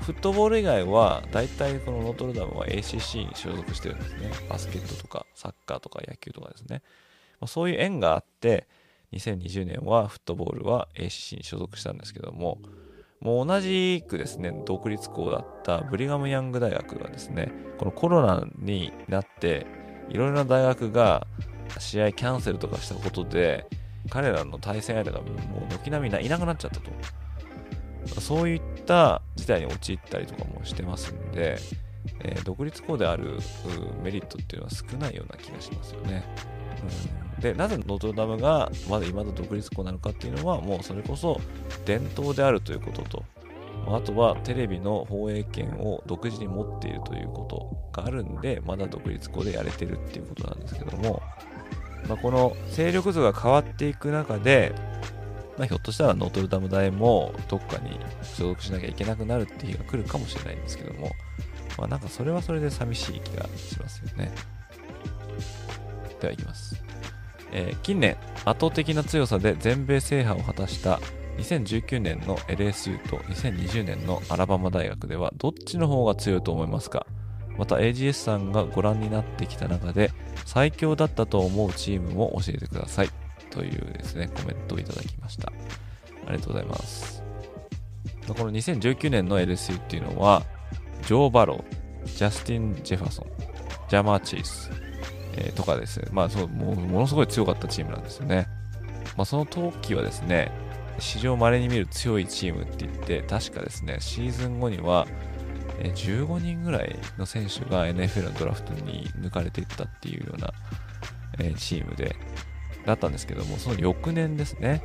[0.00, 4.30] フットボール以外は、大体このノートルダムは ACC に所属してるんですね。
[4.48, 6.82] バスケットとかサッカーとか野球とかですね。
[7.46, 8.66] そういう縁があって、
[9.12, 12.58] 2020年はフットボールは ACC に所属したんですけども、
[13.20, 19.66] もう同じくですね、独立校だったブリガム・ヤング大学がですね、このコロナになって、
[20.08, 21.26] いろいろな大学が
[21.78, 23.66] 試合キャンセルとかしたことで、
[24.10, 25.26] 彼らの対戦相手がも
[25.68, 26.90] う軒並みいなくなっちゃったと。
[28.20, 31.58] そういった事態に陥ったりとかもしてますんで、
[32.20, 33.38] えー、独立校である
[34.02, 36.24] メリットっていうのは少ないような気がしますよね。
[37.22, 41.40] うん、で、なぜノートルダムがまだ未だ独立校なのかっていうのは、もうそれこそ
[41.84, 43.24] 伝統であるということと、
[43.86, 47.46] あとはテレビの放映権を独自に持っているというこ
[47.92, 51.22] とがあるんで、まだ独立校でやれてるっていうことなんですけども、
[52.08, 54.74] まあ、この勢力図が変わっていく中で、
[55.56, 61.10] まあ、ひょっとしたらノートルダム大もどっかに所属しなきゃいけなくなるっていう日が来るかもしれないんですけども、
[61.76, 64.32] まあ、なんかそれはそれで寂しい気がしますよね。
[66.20, 66.87] ではいきます。
[67.52, 71.00] えー、近年、圧倒的な強さで全米制覇を果たした
[71.38, 77.06] 2019年の LSU と2020年のアラバマ大学ではどっちの方が強いと思いますか？
[77.56, 80.12] また AGS さんがご覧になってきた中で
[80.46, 83.10] 最強だったと思うチームも教えてください。
[83.50, 85.52] というですねコメントをいただきました。
[86.26, 87.22] ありがとうございます。
[88.28, 90.42] この2019年の LSU っていうのは
[91.02, 93.26] ジョー・バロージャスティン・ジェファソン
[93.88, 94.70] ジャマー・チース、
[95.38, 98.48] えー、とかですねまあそうもものすごい強かったチームなんですよね
[99.16, 100.52] まあ、その時はですね
[101.00, 105.08] 史上稀に見る強いチームって言って確かですねシーズン後には
[105.82, 110.52] 15人ぐらいの選手が NFL のドラフトに抜かれていったっていうような、
[111.38, 112.16] えチームで、
[112.84, 114.82] だったんですけども、その翌年ですね、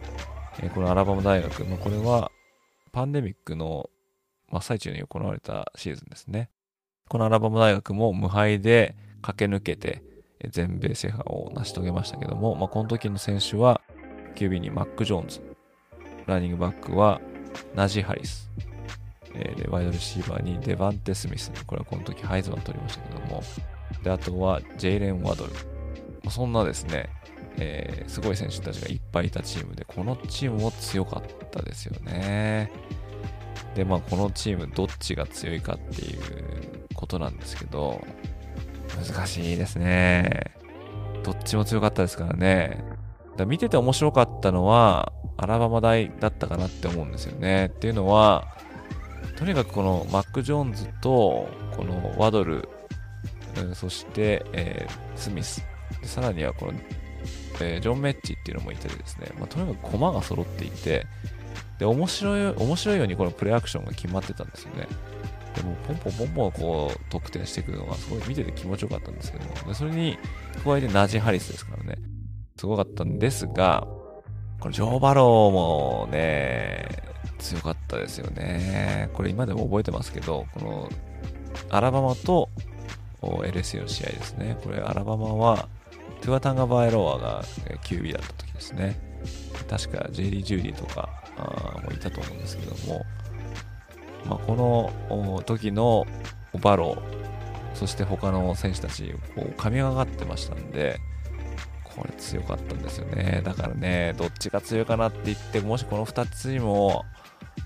[0.61, 2.31] えこのアラバマ大学、まあ、これは
[2.91, 3.89] パンデミックの
[4.51, 6.49] 真っ最中に行われたシーズンですね。
[7.09, 10.03] このアラバマ大学も無敗で駆け抜けて
[10.49, 13.81] 全米制覇を成し遂げましたけども、まあ、この時の選手は
[14.35, 15.41] QB にマック・ジョーンズ、
[16.25, 17.21] ランニングバックは
[17.75, 18.49] ナジ・ハリス、
[19.35, 21.51] えー、で、ワイドレシーバーにデバンテ・スミス。
[21.65, 23.43] これはこの時ハイズマン取りましたけども。
[24.03, 25.51] で、あとはジェイレン・ワドル
[26.23, 26.31] ま。
[26.31, 27.09] そんなですね、
[27.57, 32.71] えー、すごい選手たちがいっぱいいたチームで、このチームも強かったですよね。
[33.75, 38.05] で、まあ、このチームどっちが強いかっていうことなんですけど、
[38.95, 40.51] 難しいですね。
[41.23, 42.83] どっちも強かったですからね。
[43.37, 47.67] だ見てて面白かったのは、アラバマ大だったかなって思うんですよね。
[47.67, 48.55] っていうのは、
[49.37, 52.69] とにかくこのマック・ジョーンズとこのワドル、
[53.73, 55.65] そして、えー、スミス
[56.03, 56.73] さらにはこの、
[57.61, 61.05] えー、ジョン・メッチっていうのもいてですね、まあ、とにかく駒が揃っていて
[61.79, 64.87] で面白い面白いようにこのプレーアクションが決まってたんですよね
[65.55, 70.17] でもポンポンポンポンこう得点していくのがすごい見てて気持ちよかったんですけどでそれに
[70.63, 71.97] 加えてナジ・ハリスですからね
[72.57, 73.87] すごかったんですが
[74.59, 76.87] このジョー・バローもね
[77.43, 79.09] 強かったですよね。
[79.13, 80.89] これ今でも覚えてますけど、この
[81.69, 82.49] アラバマと
[83.21, 84.57] LSU の試合ですね。
[84.63, 85.67] これアラバマは
[86.21, 87.43] トゥア・タンガバイロアが
[87.83, 88.97] QB だった時ですね。
[89.69, 91.09] 確かジェリー・ジュディとか
[91.83, 93.05] もいたと思うんですけども、
[94.25, 94.55] まあ、こ
[95.09, 96.05] の時の
[96.61, 100.99] バロー、そして他の選手たち、こう、噛み上がってましたんで、
[101.83, 103.41] これ強かったんですよね。
[103.43, 107.05] だからね、どっちが強いかなって言って、もしこの2つにも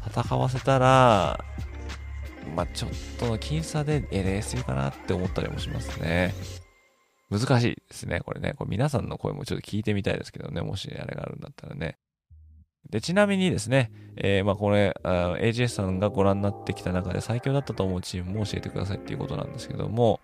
[0.07, 1.43] 戦わせたら、
[2.55, 6.33] まあ、ちょっとの僅差で LSU かなって思ったりもしますね。
[7.29, 8.53] 難しいですね、これね。
[8.57, 11.97] これ皆さんの声もちょっと聞いてみたいですけどね、もしあれがあるんだったらね。
[12.89, 20.19] で、ちなみにですね、えー、まあこれ、AGS さんがご覧になってきた中で最強だったと思うチームも教えてくださいっていうことなんですけども、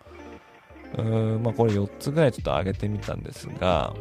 [0.96, 3.94] うーん、まあこれ4つぐらいちょっと上げてみたんですが、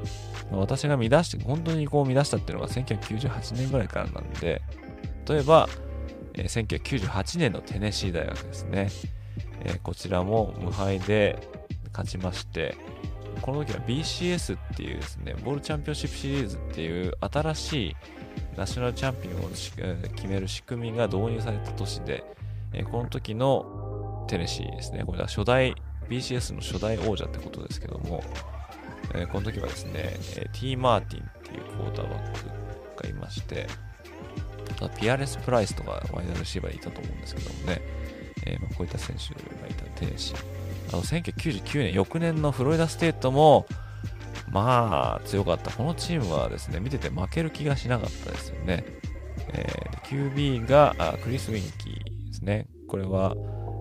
[0.50, 4.62] ま私が見出して、本当にこう見出したっていうのが1998年ぐらいからなんで、
[5.28, 5.68] 例えば、
[6.34, 8.88] えー1998年のテネシー大学ですね。
[9.64, 11.48] えーこちらも無敗で
[11.92, 12.76] 勝ちまして、
[13.40, 17.96] この時は BCS っていうですね、ボールチャンピオンシップシリーズっていう新しい
[18.56, 22.24] ナショナルチャンピオンを決める仕組みが導入された年で、
[22.72, 25.74] えこの時のテネシーですね、これは初代、
[26.08, 28.22] BCS の初代王者ってことですけども、
[29.14, 33.66] えこの時はですね、えー T・ マーティンっていうクォーターバックがいまして、
[34.70, 37.82] あとピアレス・プライスとかワイドレシーバーいたと思うんですけどもね、
[38.46, 40.36] えま、こういった選手がいたテネシー。
[40.92, 43.66] あの1999年、翌年のフロリダステートも、
[44.52, 45.70] まあ強かった。
[45.70, 48.84] このチームはですね、見てて負ける気がしなかったですよね。
[49.52, 52.66] えー QB があクリス・ウィンキーですね。
[52.86, 53.34] これは、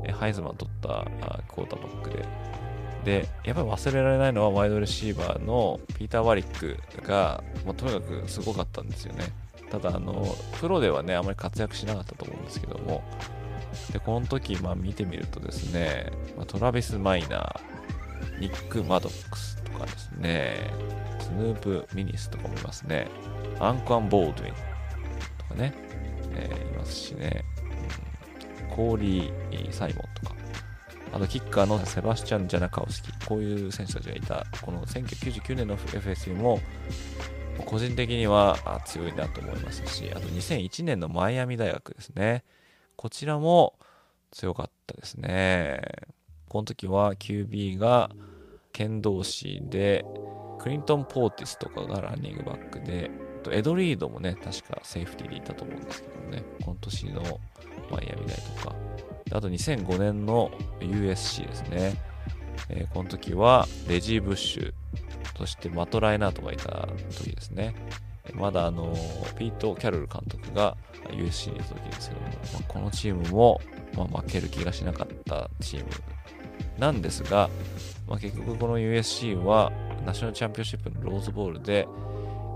[0.05, 2.25] えハイズマン取ったあクォーターバックで。
[3.03, 9.25] で、やっぱり忘れられないのはワイドレシーバーのピーター・ワリックが、まあ、とにかくすごかったんですよね。
[9.69, 10.25] ただ、あの、
[10.59, 13.03] プロではね、あまり活躍しなかったと思うんですけども、
[13.91, 20.71] で、この時、まあ見てみるとですね、ま、トラビス・マイナー、ニック・マドックスとかですね、
[21.19, 23.07] スヌープ・ミニスとかもいますね、
[23.59, 24.55] アンクアン・ボードウィン
[25.37, 25.73] とかね、
[26.35, 27.43] えーいますしね、
[28.69, 28.75] うん。
[28.75, 30.35] コーリー・サイモンとか、
[31.13, 36.59] あとキッカーのセバスチャン・ジャナカウスキ、こういう選手たちがいた、この1999年の FSU も、
[37.65, 42.43] 個人的には強いなと思いますし、あと2001年のマイアミ大学ですね。
[42.95, 43.77] こちらも
[44.31, 45.81] 強かったですね。
[46.47, 48.09] この時は QB が
[48.71, 50.05] 剣道士で、
[50.59, 53.09] クリントン・ポーティスとかがランニングバックで、
[53.51, 57.21] エドリードもね、確かセーフティーでいたと思うんですけどね、この年の
[57.89, 58.75] マイアミ大とか。
[59.33, 61.93] あと2005年の USC ですね。
[62.69, 64.73] えーこの時はレジー・ブッシュ、
[65.37, 67.73] そしてマト・ライナートがいた時ですね。
[68.33, 68.93] まだあの
[69.37, 70.77] ピート・キャロル監督が
[71.09, 73.61] USC にいた時ですけども、まあこのチームも、
[73.97, 75.89] まあ、負ける気がしなかったチーム
[76.77, 77.49] なんですが、
[78.11, 79.71] まあ、結局この USC は
[80.05, 81.87] ナショナルチャンピオンシップのローズボールで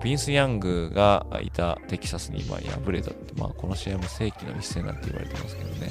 [0.04, 5.89] ビンス・ヤングがいたテキサスに今敗れたって、まあ、この試合も世紀の一戦なんて言われてますけどね、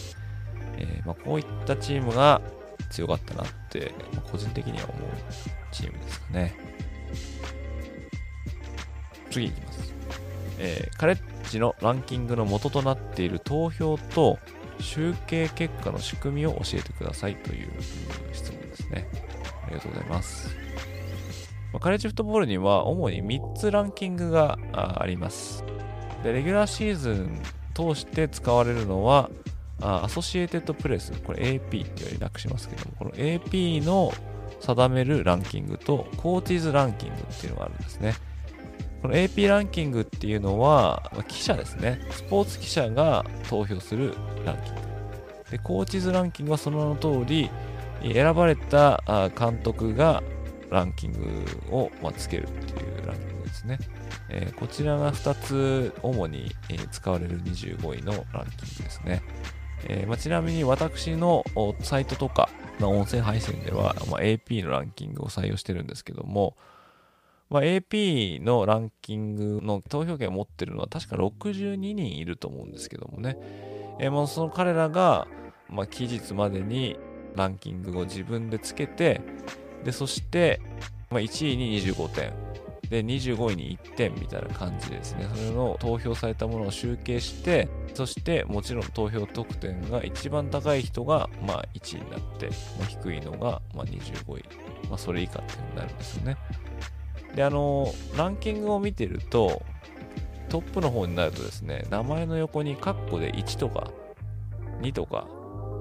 [0.76, 2.42] えーまあ、こういったチームが
[2.90, 5.10] 強かったなって、まあ個人的には思う
[5.72, 6.54] チームですかね。
[9.30, 9.94] 次いきます、
[10.58, 11.18] えーカレッ
[11.50, 14.38] ジのランキングの元となっている投票と
[14.80, 17.70] 集計結果の仕組みを教えてくださいという
[18.32, 19.08] 質問ですね。
[19.74, 20.56] りがとうございます
[21.74, 25.64] まカレッジフットボールには主に3つランキングがあります。
[26.22, 27.42] で、レギュラーシーズン
[27.74, 29.28] 通して使われるのは、
[29.82, 34.12] あアソシエイテッドプレス、これ AP ってより楽しますけども、この AP の
[34.60, 38.14] 定めるランキングと、コーティーズランキングっていうのがあるんですね。
[39.02, 42.00] この AP ランキングっていうのは、記者ですね。
[42.12, 44.14] スポーツ記者が投票する
[44.46, 44.80] ランキング。
[45.50, 47.50] で、コーチーズランキングはその名の通り、
[48.12, 49.02] 選ばれた
[49.38, 50.22] 監督が
[50.70, 53.78] ランキングを、つけるっていうランキングですね。
[54.30, 56.50] えこちらが2つ主に、
[56.90, 59.22] 使われる25位のランキングですね。
[59.86, 61.44] えま、ちなみに私の
[61.80, 62.48] サイトとか
[62.80, 66.56] の音声配信では、ま、AP のランキングを採用してるんですけども、
[67.50, 73.36] ま、AP のランキングの投票権を持ってるのは確か62人いると思うんですけどもね。
[74.00, 75.28] えーもうその彼らが、
[75.68, 76.96] ま、期日までに
[77.34, 79.20] ランキングを自分でつけて、
[79.84, 80.60] で、そして、
[81.10, 82.32] まあ、1位に25点。
[82.88, 94.44] で、25位に1点みたいな感じでですね、それの投票されたものを集計して、そしてもちろん投票得点が一番高い人が、まあ、1位になって、まあ、低いのが、まあ、25位。
[94.88, 96.36] まあ、それ以下っていう風になるんですよね。
[97.34, 99.62] で、あの、ランキングを見てると、
[100.48, 103.90] トップの方になるとですね、名前の横にカッコで1とか
[104.80, 105.26] 2とか、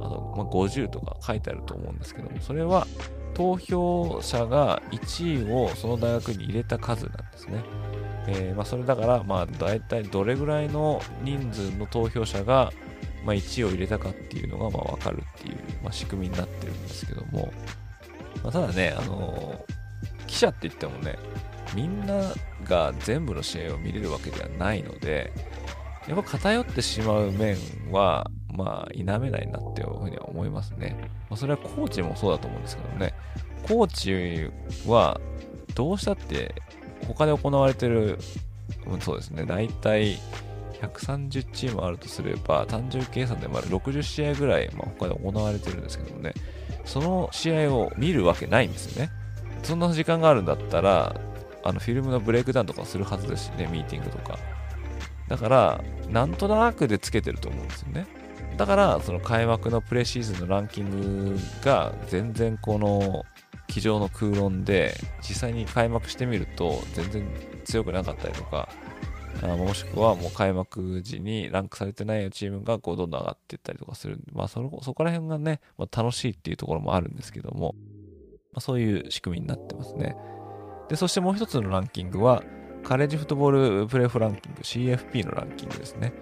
[0.04, 2.88] あと、まあ、50とか書いてあると思うんですけども、それは
[3.34, 7.64] 投票者が1位をその大学に入れた数なんですね。
[8.28, 12.72] えーまあ、それだから、まあ、大体どれぐらいの人数の投票者が、
[13.26, 17.52] まあ、1位を入れたかっていうのが、まあ、わかるっていう、まあ、仕組みになってるんですけども、
[18.42, 19.74] まあ、ただね、あのー
[20.34, 21.20] 記者って言ってもね、
[21.76, 22.34] みんな
[22.64, 25.32] が全部の試合を見れるわけではないので、
[26.08, 27.56] やっぱ偏ってしまう面
[27.92, 28.26] は、
[28.56, 30.96] まあ、否めないなっていうふうには思いますね。
[31.30, 33.14] まあ、それはコーチもそうだと思うんですけどね。
[33.68, 34.52] コーチ
[34.90, 35.20] は、
[35.76, 36.54] どうしたって、
[37.08, 38.20] 他で行われてる、
[38.86, 40.18] うんそうですね、大体、
[40.82, 46.34] 130チームあるとすれば、単純計算でまあ60試合ぐらい、まあ、他で行われてるんですけどもね、
[46.86, 49.12] その試合を見るわけないんですよね。
[49.64, 51.16] そんな時間があるんだったら、
[51.64, 54.38] あのフィルムのブレイクダウンとかするはずですしね、ミーティングとか。
[55.30, 58.06] だから、なんとなくでつけてると思うんですよね。
[58.58, 63.26] だから、その開幕のプレシーズンのランキングが全然この
[63.68, 67.28] 机上の空論で、実際に開幕してみると全然
[67.66, 68.70] 強くなかったりとか、
[69.42, 77.76] もしくはもう開幕時にランクされてないチームがこうどんどん上がっていったりとかするんで、まあそのそこら辺がね、まあ、楽しいっていうところもあるんですけども、
[78.52, 80.16] まあ、そういう仕組みになってますね。
[80.88, 82.44] で、そしてもう一つのランキングは、
[82.84, 86.14] カレッジフットボールプレーオフランキング、CFP のランキングですね。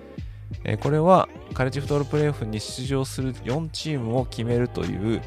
[0.64, 5.22] え、これは、カレッジフットボールプレーオフに出場する4チームを決めるという、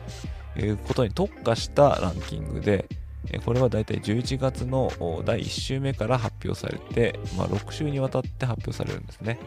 [0.57, 2.87] え、ことに特化したランキングで、
[3.31, 4.93] え、これはだいたい11月の
[5.25, 9.39] 第1週目から発表されて、まあ、6週にわたって発表されるんですね。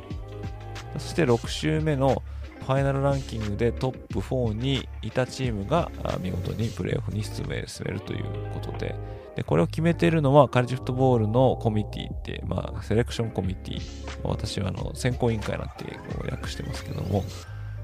[0.98, 2.24] そして6週目の
[2.68, 5.90] ファイナルランキングでトップ4にいたチームが
[6.20, 8.94] 見事にプレーオフに進めるということで、
[9.38, 13.82] でこれを決めているのはカレッジフットボールのコミュニティって、まあ、セレクションコミュニティ、
[14.24, 15.98] 私はあの選考委員会なんて
[16.30, 17.24] 訳してますけども、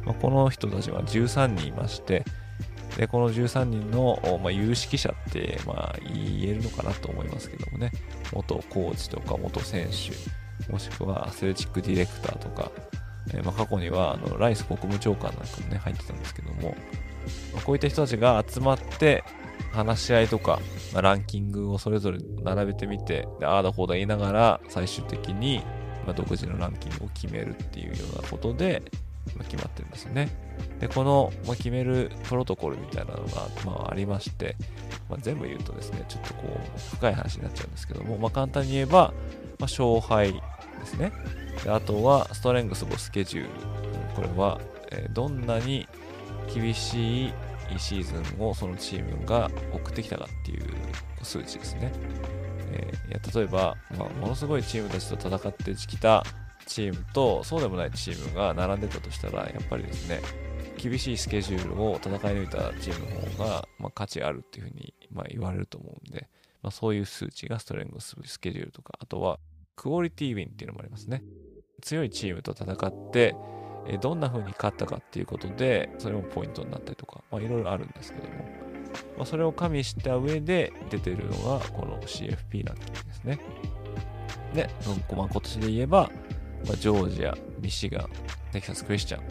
[0.05, 2.25] まあ、この人たちは13人いまして、
[2.97, 7.93] でこの13人の、まあ、有識者って、まあ、言えるのかなと思いますけどもね、
[8.33, 12.69] 元コーチとか元選手、もしくはアスレチックディレクターとか、
[13.31, 16.75] えー、まあ、過去にはあのライス国務長官なんかもね、入ってたんですけども、
[17.53, 19.23] まあ、こういった人たちが集まって、
[19.71, 20.59] 話し合いとか、
[20.93, 25.63] まあ、ランキングをそれぞれ並べてみて、でああだこうだ言いながら、最終的に、
[26.05, 28.83] まあ、独自のランキングを決めるっていうようなことで、
[29.35, 30.29] まあ、決まってるんですよね。
[30.79, 34.55] で、この、まあ、決めるプロトコルみたいなのが、まあ、ありまして、
[35.09, 39.13] まあ、全部言うとですね、ちょっとこう、深い話になっちゃうんですけども、まあ、簡単に言えば、まあ、
[39.61, 40.39] 勝敗で
[40.85, 41.11] すね。
[41.63, 43.49] であとは、ストレングスボスケジュール。
[44.15, 44.59] これは、
[44.91, 45.87] え、どんなに
[46.53, 47.33] 厳しい
[47.77, 50.65] シーズンをそのチームが送ってきたかっていう
[51.21, 51.91] 数値ですね。
[52.71, 56.23] えー、いや例えば、まあ、ものすごいチームたちと戦ってきた
[56.65, 60.21] チームとそうでもないチームが並んでたとしたら、やっぱりですね、
[60.77, 66.27] 厳しいスケジュールを戦い抜いたチームの方が、まあ、価値あるっていうふうに、まあ、言われると思うんで、
[66.61, 69.39] まあ、そういう数値がストレングススケジュールとか、あとは
[69.75, 71.23] クオリティウィンっていうのもありますね。
[71.83, 73.35] 強いチームと戦って、
[73.85, 78.33] えどんな風に勝ったかっていうことで、それもポイントになったりとか、まあ、いろいろあるんですけども、
[79.17, 83.39] まあ、それを加味した上で出てるのが、この CFP ランキングですね。
[84.53, 84.69] で、
[85.15, 86.09] まあ、今年で言えば、
[86.65, 88.09] まあ、ジョージア、ミシガン、
[88.51, 89.23] テキサス・クリスチャン、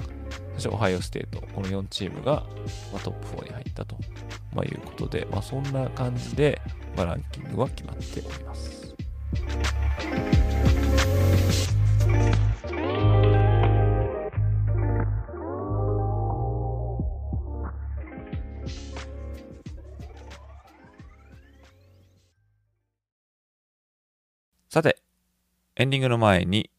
[0.54, 2.44] そしてオハイオステート、この4チームが、
[2.92, 3.96] ま、トップ4に入ったと、
[4.54, 6.60] まあ、いうことで、まあ、そんな感じで、
[6.96, 8.94] ま、ランキングは決まっております。
[24.72, 24.96] さて、
[25.76, 26.70] エンディングの前に、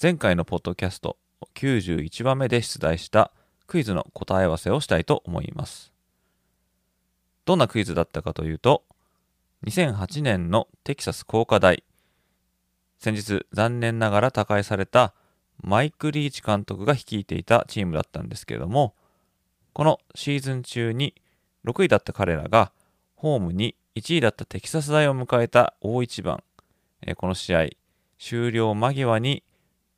[0.00, 1.16] 前回のポッドキャスト
[1.56, 3.32] 91番目で出題した
[3.66, 5.92] クイズの答え合わせをしたいと思います。
[7.46, 8.84] どんなクイズだったかというと、
[9.66, 11.82] 2008年のテキサス工科大、
[13.00, 15.12] 先日残念ながら他界された
[15.60, 18.94] マイク・リーチ監督が率いていたチームだったんですけれども、
[19.72, 21.16] このシーズン中に
[21.64, 22.70] 6位だった彼らが
[23.16, 26.44] ホームに1位だったテキサス大を迎えた大一番
[27.06, 27.68] えこの試合
[28.18, 29.42] 終了間際に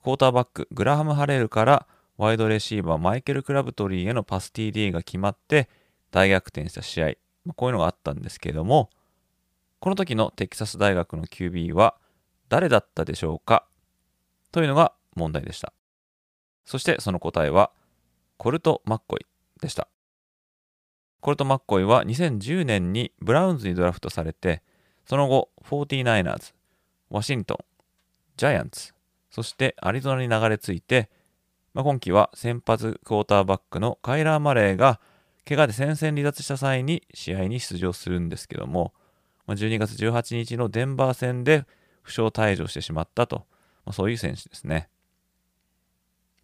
[0.03, 1.86] クォーターバックグラハム・ハレルから
[2.16, 5.68] ワイドレシーバーマイケル・クラブトリーへのパス TD が決まって
[6.11, 7.12] 大逆転した試合、
[7.44, 8.90] まこういうのがあったんですけれども
[9.80, 11.96] この時のテキサス大学の QB は
[12.48, 13.66] 誰だったでしょうか？
[14.53, 15.72] というのが問題でした。
[16.64, 17.72] そしてその答えは
[18.36, 19.26] コルト・マッコイ
[19.61, 19.88] でした。
[21.20, 24.62] コルト・マッコイは2010年にブラウンズにドラフトされて
[25.05, 26.53] その後 49ers
[27.12, 27.58] ワシントン、
[28.38, 28.94] ジャイアンツ、
[29.30, 31.10] そしてアリゾナに流れ着いて、
[31.74, 34.98] まあ、今季は先発クォーターバックのカイラー・マレーが
[35.46, 38.94] 怪我で戦線離脱した際に試合に出場するんですけども、
[39.46, 41.66] まあ、12月18日のデンバー戦で
[42.02, 43.44] 負傷退場してしまったと、
[43.84, 44.88] まあ、そういう選手ですね。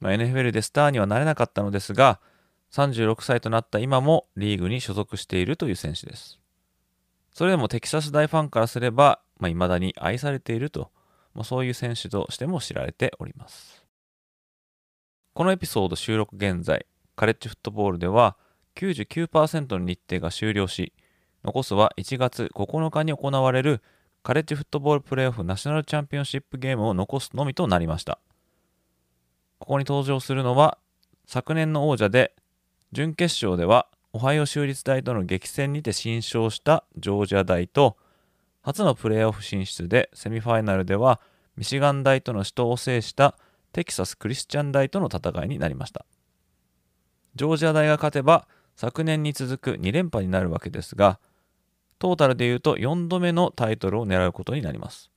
[0.01, 2.21] まあ、NFL でスターにはなれなかったのですが、
[2.73, 6.39] 36歳となった今もリーグに所属しているという選手です。
[7.39, 10.91] それでもテキサス大ファンからすれば、まあ、未だに愛されていると、
[11.35, 13.87] まあ、そういう選手としても知られております。
[15.35, 16.85] このエピソード収録現在、
[17.15, 18.37] カレッジフットボールでは
[18.75, 20.93] 99%の日程が終了し、
[21.45, 23.83] 残すは1月9日に行われる
[24.25, 28.19] カレッジフットボールプレーオフナショナルチャンピオンシップゲームを残すのみとなりました。
[29.61, 30.77] ここに登場するのは、
[31.25, 32.35] 昨年の王者で、
[32.91, 33.87] 準決勝では
[34.19, 37.97] オハイオ州立大との激戦にて新勝したジョージア大と
[38.63, 41.21] 初のプレーオフ進出でセミファイナルでは
[41.57, 43.37] ミシガン大との死闘を制した
[43.73, 46.05] テキサス・クリスチャン大との戦いになりました。
[47.37, 51.21] ジョージア大が勝てば昨年に続く2連覇になるわけですが
[52.01, 55.13] トータルでいうと4度目のタイトルを狙うことになります。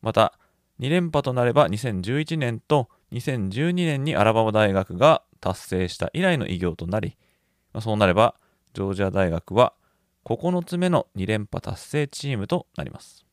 [0.00, 0.38] また
[0.78, 7.16] 2連覇となれば2011年と2012年にアラバマ大学が達成した以来の偉業となり、
[7.76, 8.34] まあ、そうなれば
[8.72, 9.74] ジョージア大学は
[10.24, 13.26] 9つ目の2連覇達成チームとなります。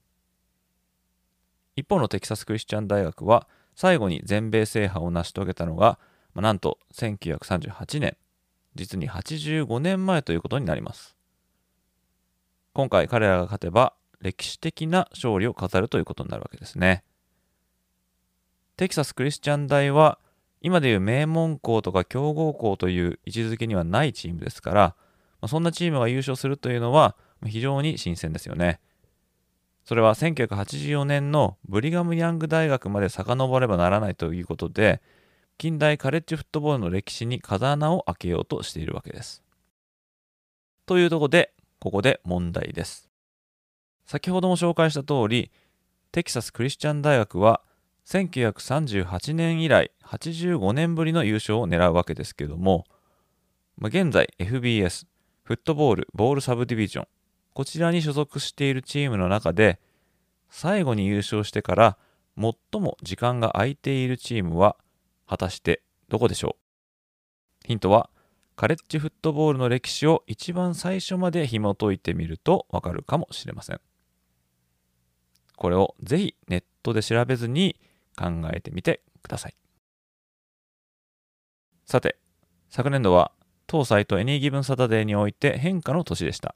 [1.78, 5.98] 一方のテキサス・クリスチャン大学は最後に全米制覇を成し遂げたのが、
[6.34, 8.18] まあ、なんと1938年
[8.76, 11.16] 実に85年前ということになります。
[12.74, 17.06] 今回彼らが勝てば歴史的な勝利を飾るということになるわけですね。
[18.76, 20.20] テキサス・クリスチャン大は
[20.64, 24.96] 今でいう名門校とか強豪校という位置づけにはないチームですから、
[25.42, 28.80] ま、そんなチームが優勝するというのは非常に新鮮ですよね。
[29.84, 35.02] それは1984年のブリガム・ヤング大学まで遡ればならないということで、
[35.58, 39.44] 近代カレッジフットボールの歴史に風穴を開けようとしているわけです。
[40.86, 43.10] というところで、ここで問題です。
[44.06, 45.52] 先ほども紹介した通り、
[46.14, 47.62] テキサス・クリスチャン大学は
[48.06, 52.86] 1938年以来85年ぶりの優勝を狙うわけですけども、
[53.78, 55.08] まあ、現在 FBS
[55.44, 57.08] フットボールボールサブディビジョン
[57.54, 59.80] こちらに所属しているチームの中で
[60.50, 61.98] 最後に優勝してから
[62.38, 64.76] 最も時間が空いているチームは
[65.28, 66.58] 果たしてどこでしょ
[67.64, 67.68] う？
[67.68, 68.10] ヒントは
[68.56, 73.82] カレッジフットボールの歴史を一番最初まで紐解いてみるとわかるかもしれません。
[75.56, 77.80] これをぜひネットで調べずに
[78.18, 79.56] 考えてみてください。
[81.86, 82.18] さて、
[82.70, 83.32] 昨年度は
[83.68, 86.56] 当サイト Any Given Saturday において変化の年でした。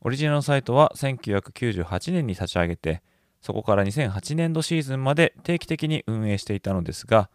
[0.00, 3.02] オリジナルサイトは1998年に立ち上げて、
[3.40, 7.30] そこから2008年度シーズンまで定期的に運営していたのですが、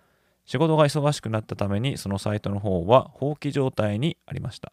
[0.45, 4.71] 仕事が忙しくなったためにそのサイトの方は放棄状態にありました。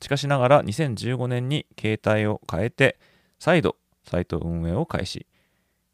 [0.00, 2.98] しかしながら2015年に携帯を変えて
[3.38, 5.26] 再度サイト運営を開始。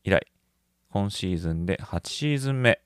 [0.04, 0.26] 以来、
[0.90, 2.80] 今シーズンで8シーズン目、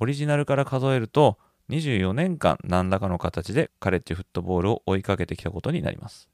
[0.00, 1.38] オリジナルから数えると
[1.70, 6.28] 24年間何らかの形でカレッジフットボールを追いかけてきたことになります。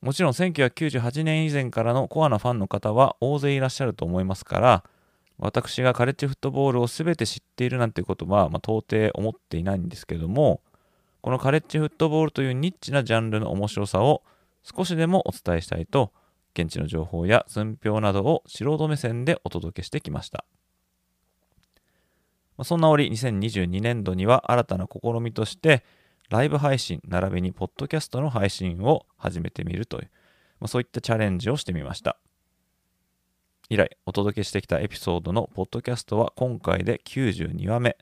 [0.00, 4.84] もちろん1998年以前からのコアなファンの方は大勢いらっしゃると思いますから、
[5.38, 10.60] 私がカレッジフットボールを全て知っているなんていうことは、まあ、到底思っていないんですけども、
[11.22, 14.22] このカレッジフットボールというニッチなジャンルの面白さを
[14.62, 16.12] 少しでもお伝えしたいと、
[16.56, 20.44] 現地の情報や寸評などを素人目線でお届けしてきました。
[22.62, 25.84] そんな折、2022年度には新たな試みとして、
[26.30, 32.16] ライブ配信並びにポッドキャストの配信を始めてみるという、そういったチャレンジをしてみました。
[33.68, 37.96] 以来、お届けしてきたエピソードのポッドキャストは今回で92話目、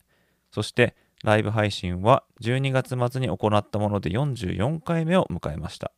[0.50, 0.94] そして
[1.24, 5.92] ライブ配信は12月末に行ったもので44回目を迎えました。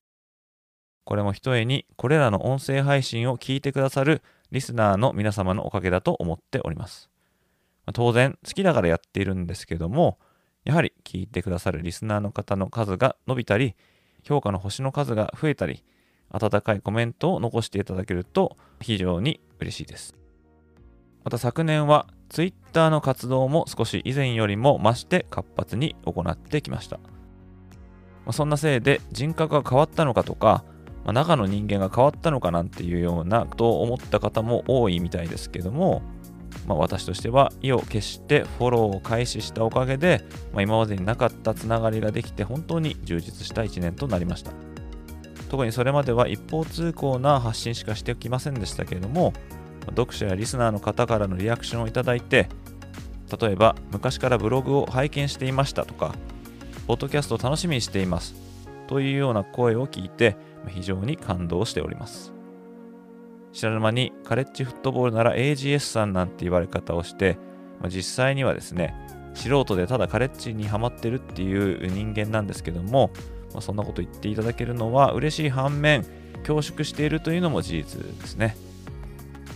[1.05, 7.11] これもひとえにこれらの音声配信を聞いてくださるリスナーの皆様のおかげだと思っております。
[7.86, 10.18] まあ、当然好きだからやっているんですけども、
[10.64, 13.74] やはり聞いてくださるリスナーの方の数が伸びたり、
[14.22, 15.84] 評価の星の数が増えたり、
[16.30, 20.14] 温かいコメントを残していただけると非常に嬉しいです。
[21.22, 26.98] また昨年は Twitter の活動も少し以前よりも増して活発に行ってきました。
[28.24, 30.64] ま、そんなせいで人格が変わったのかとか、
[31.05, 36.02] まあ、中の人間が変わったのかなんていうようなことを思った方も多いみたいですけども、
[36.66, 44.52] まあ、私としては意を決してフォローを開始したおかげで、まあ、今までになかったつながりができて本当に充実した1年となりました。
[45.55, 49.32] 特にそれまでは一方通行な発信しかしてきませんでしたけれども
[49.90, 52.48] 読者やリスナーの方からのリアクションをいただいて
[53.40, 56.14] 例えば昔からブログを拝見していましたとか
[56.88, 58.34] ポッドキャストを楽しみにしています
[58.88, 60.36] というような声を聞いて
[60.69, 62.33] 非常に感動しております。
[63.53, 67.39] 知らぬ間にカレッジフットボールなら AGS さんなんて言われ方をして、
[67.81, 68.95] まあ、実際にはですね、
[69.35, 73.11] 素人でただカレッジにはまってるっていう人間なんですけども、
[73.53, 76.05] まあ、そんなこと言っていただけるのは嬉しい反面、
[76.47, 78.57] 恐縮しているというのも事実ですね。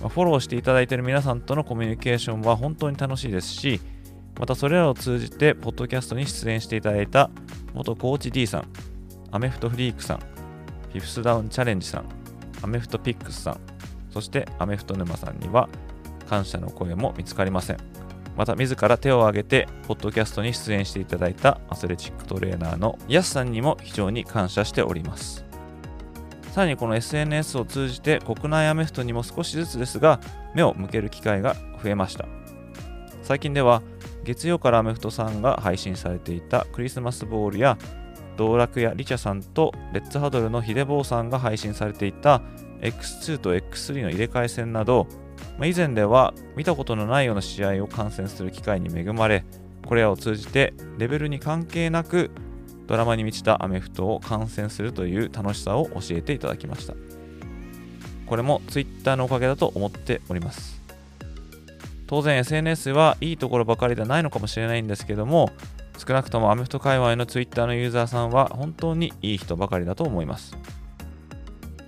[0.01, 3.81] まあ、フォローしていただいている皆さんとのコミュニケーションは本当に楽しいですし、
[4.39, 7.31] またそれらを通じて、ポッドキャストに出演していただいた
[7.75, 8.69] 元コーチ D さん、
[9.33, 10.21] アメフトフリークさん、
[10.91, 12.05] フィフスダウンチャレンジさん、
[12.63, 13.61] アメフトピックスさん、
[14.11, 15.69] そしてアメフト沼さんには
[16.29, 17.99] 感謝の声も見つかりません。
[18.39, 25.45] また自ら手を挙げてポッドキャストに出演していただいたアスレチックトレーナーのヤスさんにも非常に感謝しております
[26.53, 30.21] さらにこの SNS を通じて国内アメフトにも少しずつですが
[30.55, 32.27] 目を向ける機会が増えました
[33.25, 33.83] 最近では
[34.23, 37.77] 月曜からアメフトさんが配信されていたクリスマスボールや
[38.39, 42.41] 道楽やリチャさんとレッツハドルのヒデボーさんが配信されていた
[42.81, 45.09] X2 と X3 の入れ替え戦など、
[45.59, 49.45] まあ、以前では見たことのないような試合を観戦する機会に恵まれ
[49.85, 52.31] これらを通じてレベルに関係なく
[52.87, 56.95] ドラマに満ちたアメフトを観戦するという楽しさを教えていただきました。
[58.27, 60.81] これも Twitter のおかげだと思っております。
[62.07, 65.51] 当然 SNS はいいところばかりではないのかもしれないんですけども
[65.99, 70.57] 少なくともアメフト界隈の Twitter のユーザーさんは本当にいい人ばかりだと思います。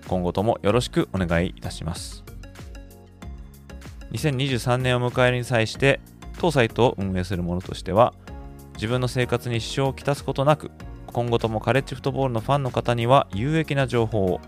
[0.09, 2.25] 今後ともよろしくお願いいたします。
[4.13, 6.01] 2023年を迎えるに際して
[6.39, 8.13] 当サイトを運営する者としては
[8.75, 10.73] 自分の生活に支障をきたすことなく
[11.07, 14.41] 今後ともカレッジフットボールのファンの方には有益な情報を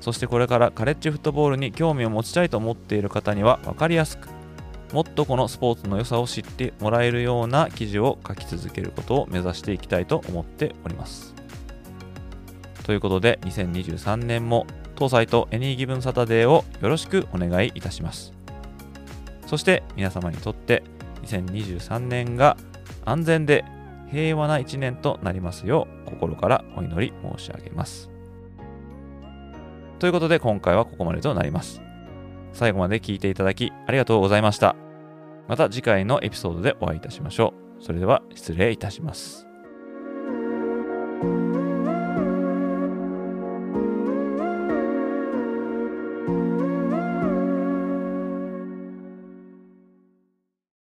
[0.00, 4.28] そしてこれからカレッジフットボールに興味を持ちたいと思っている方には分かりやすく
[4.94, 11.34] もっとこのスポーツの良さを知ってもらえるような記事を書き続けることを目指していきたいと思っております
[12.84, 18.32] ということで2023年も当サイト Any Given Saturday をよろしくお願いいたします
[19.48, 20.84] そして皆様にとって
[21.24, 22.56] 2023年が
[23.04, 23.64] 安全で
[24.12, 28.10] 平和な一年となりますよう心からお祈り申し上げます。
[29.98, 31.82] ということで今回はここまでとなります。
[32.52, 34.83] 最後まで聞いていただきありがとうございました。
[35.48, 37.82] また次回のエピソードでお会いいたしましょう。
[37.82, 39.46] それでは失礼いたします。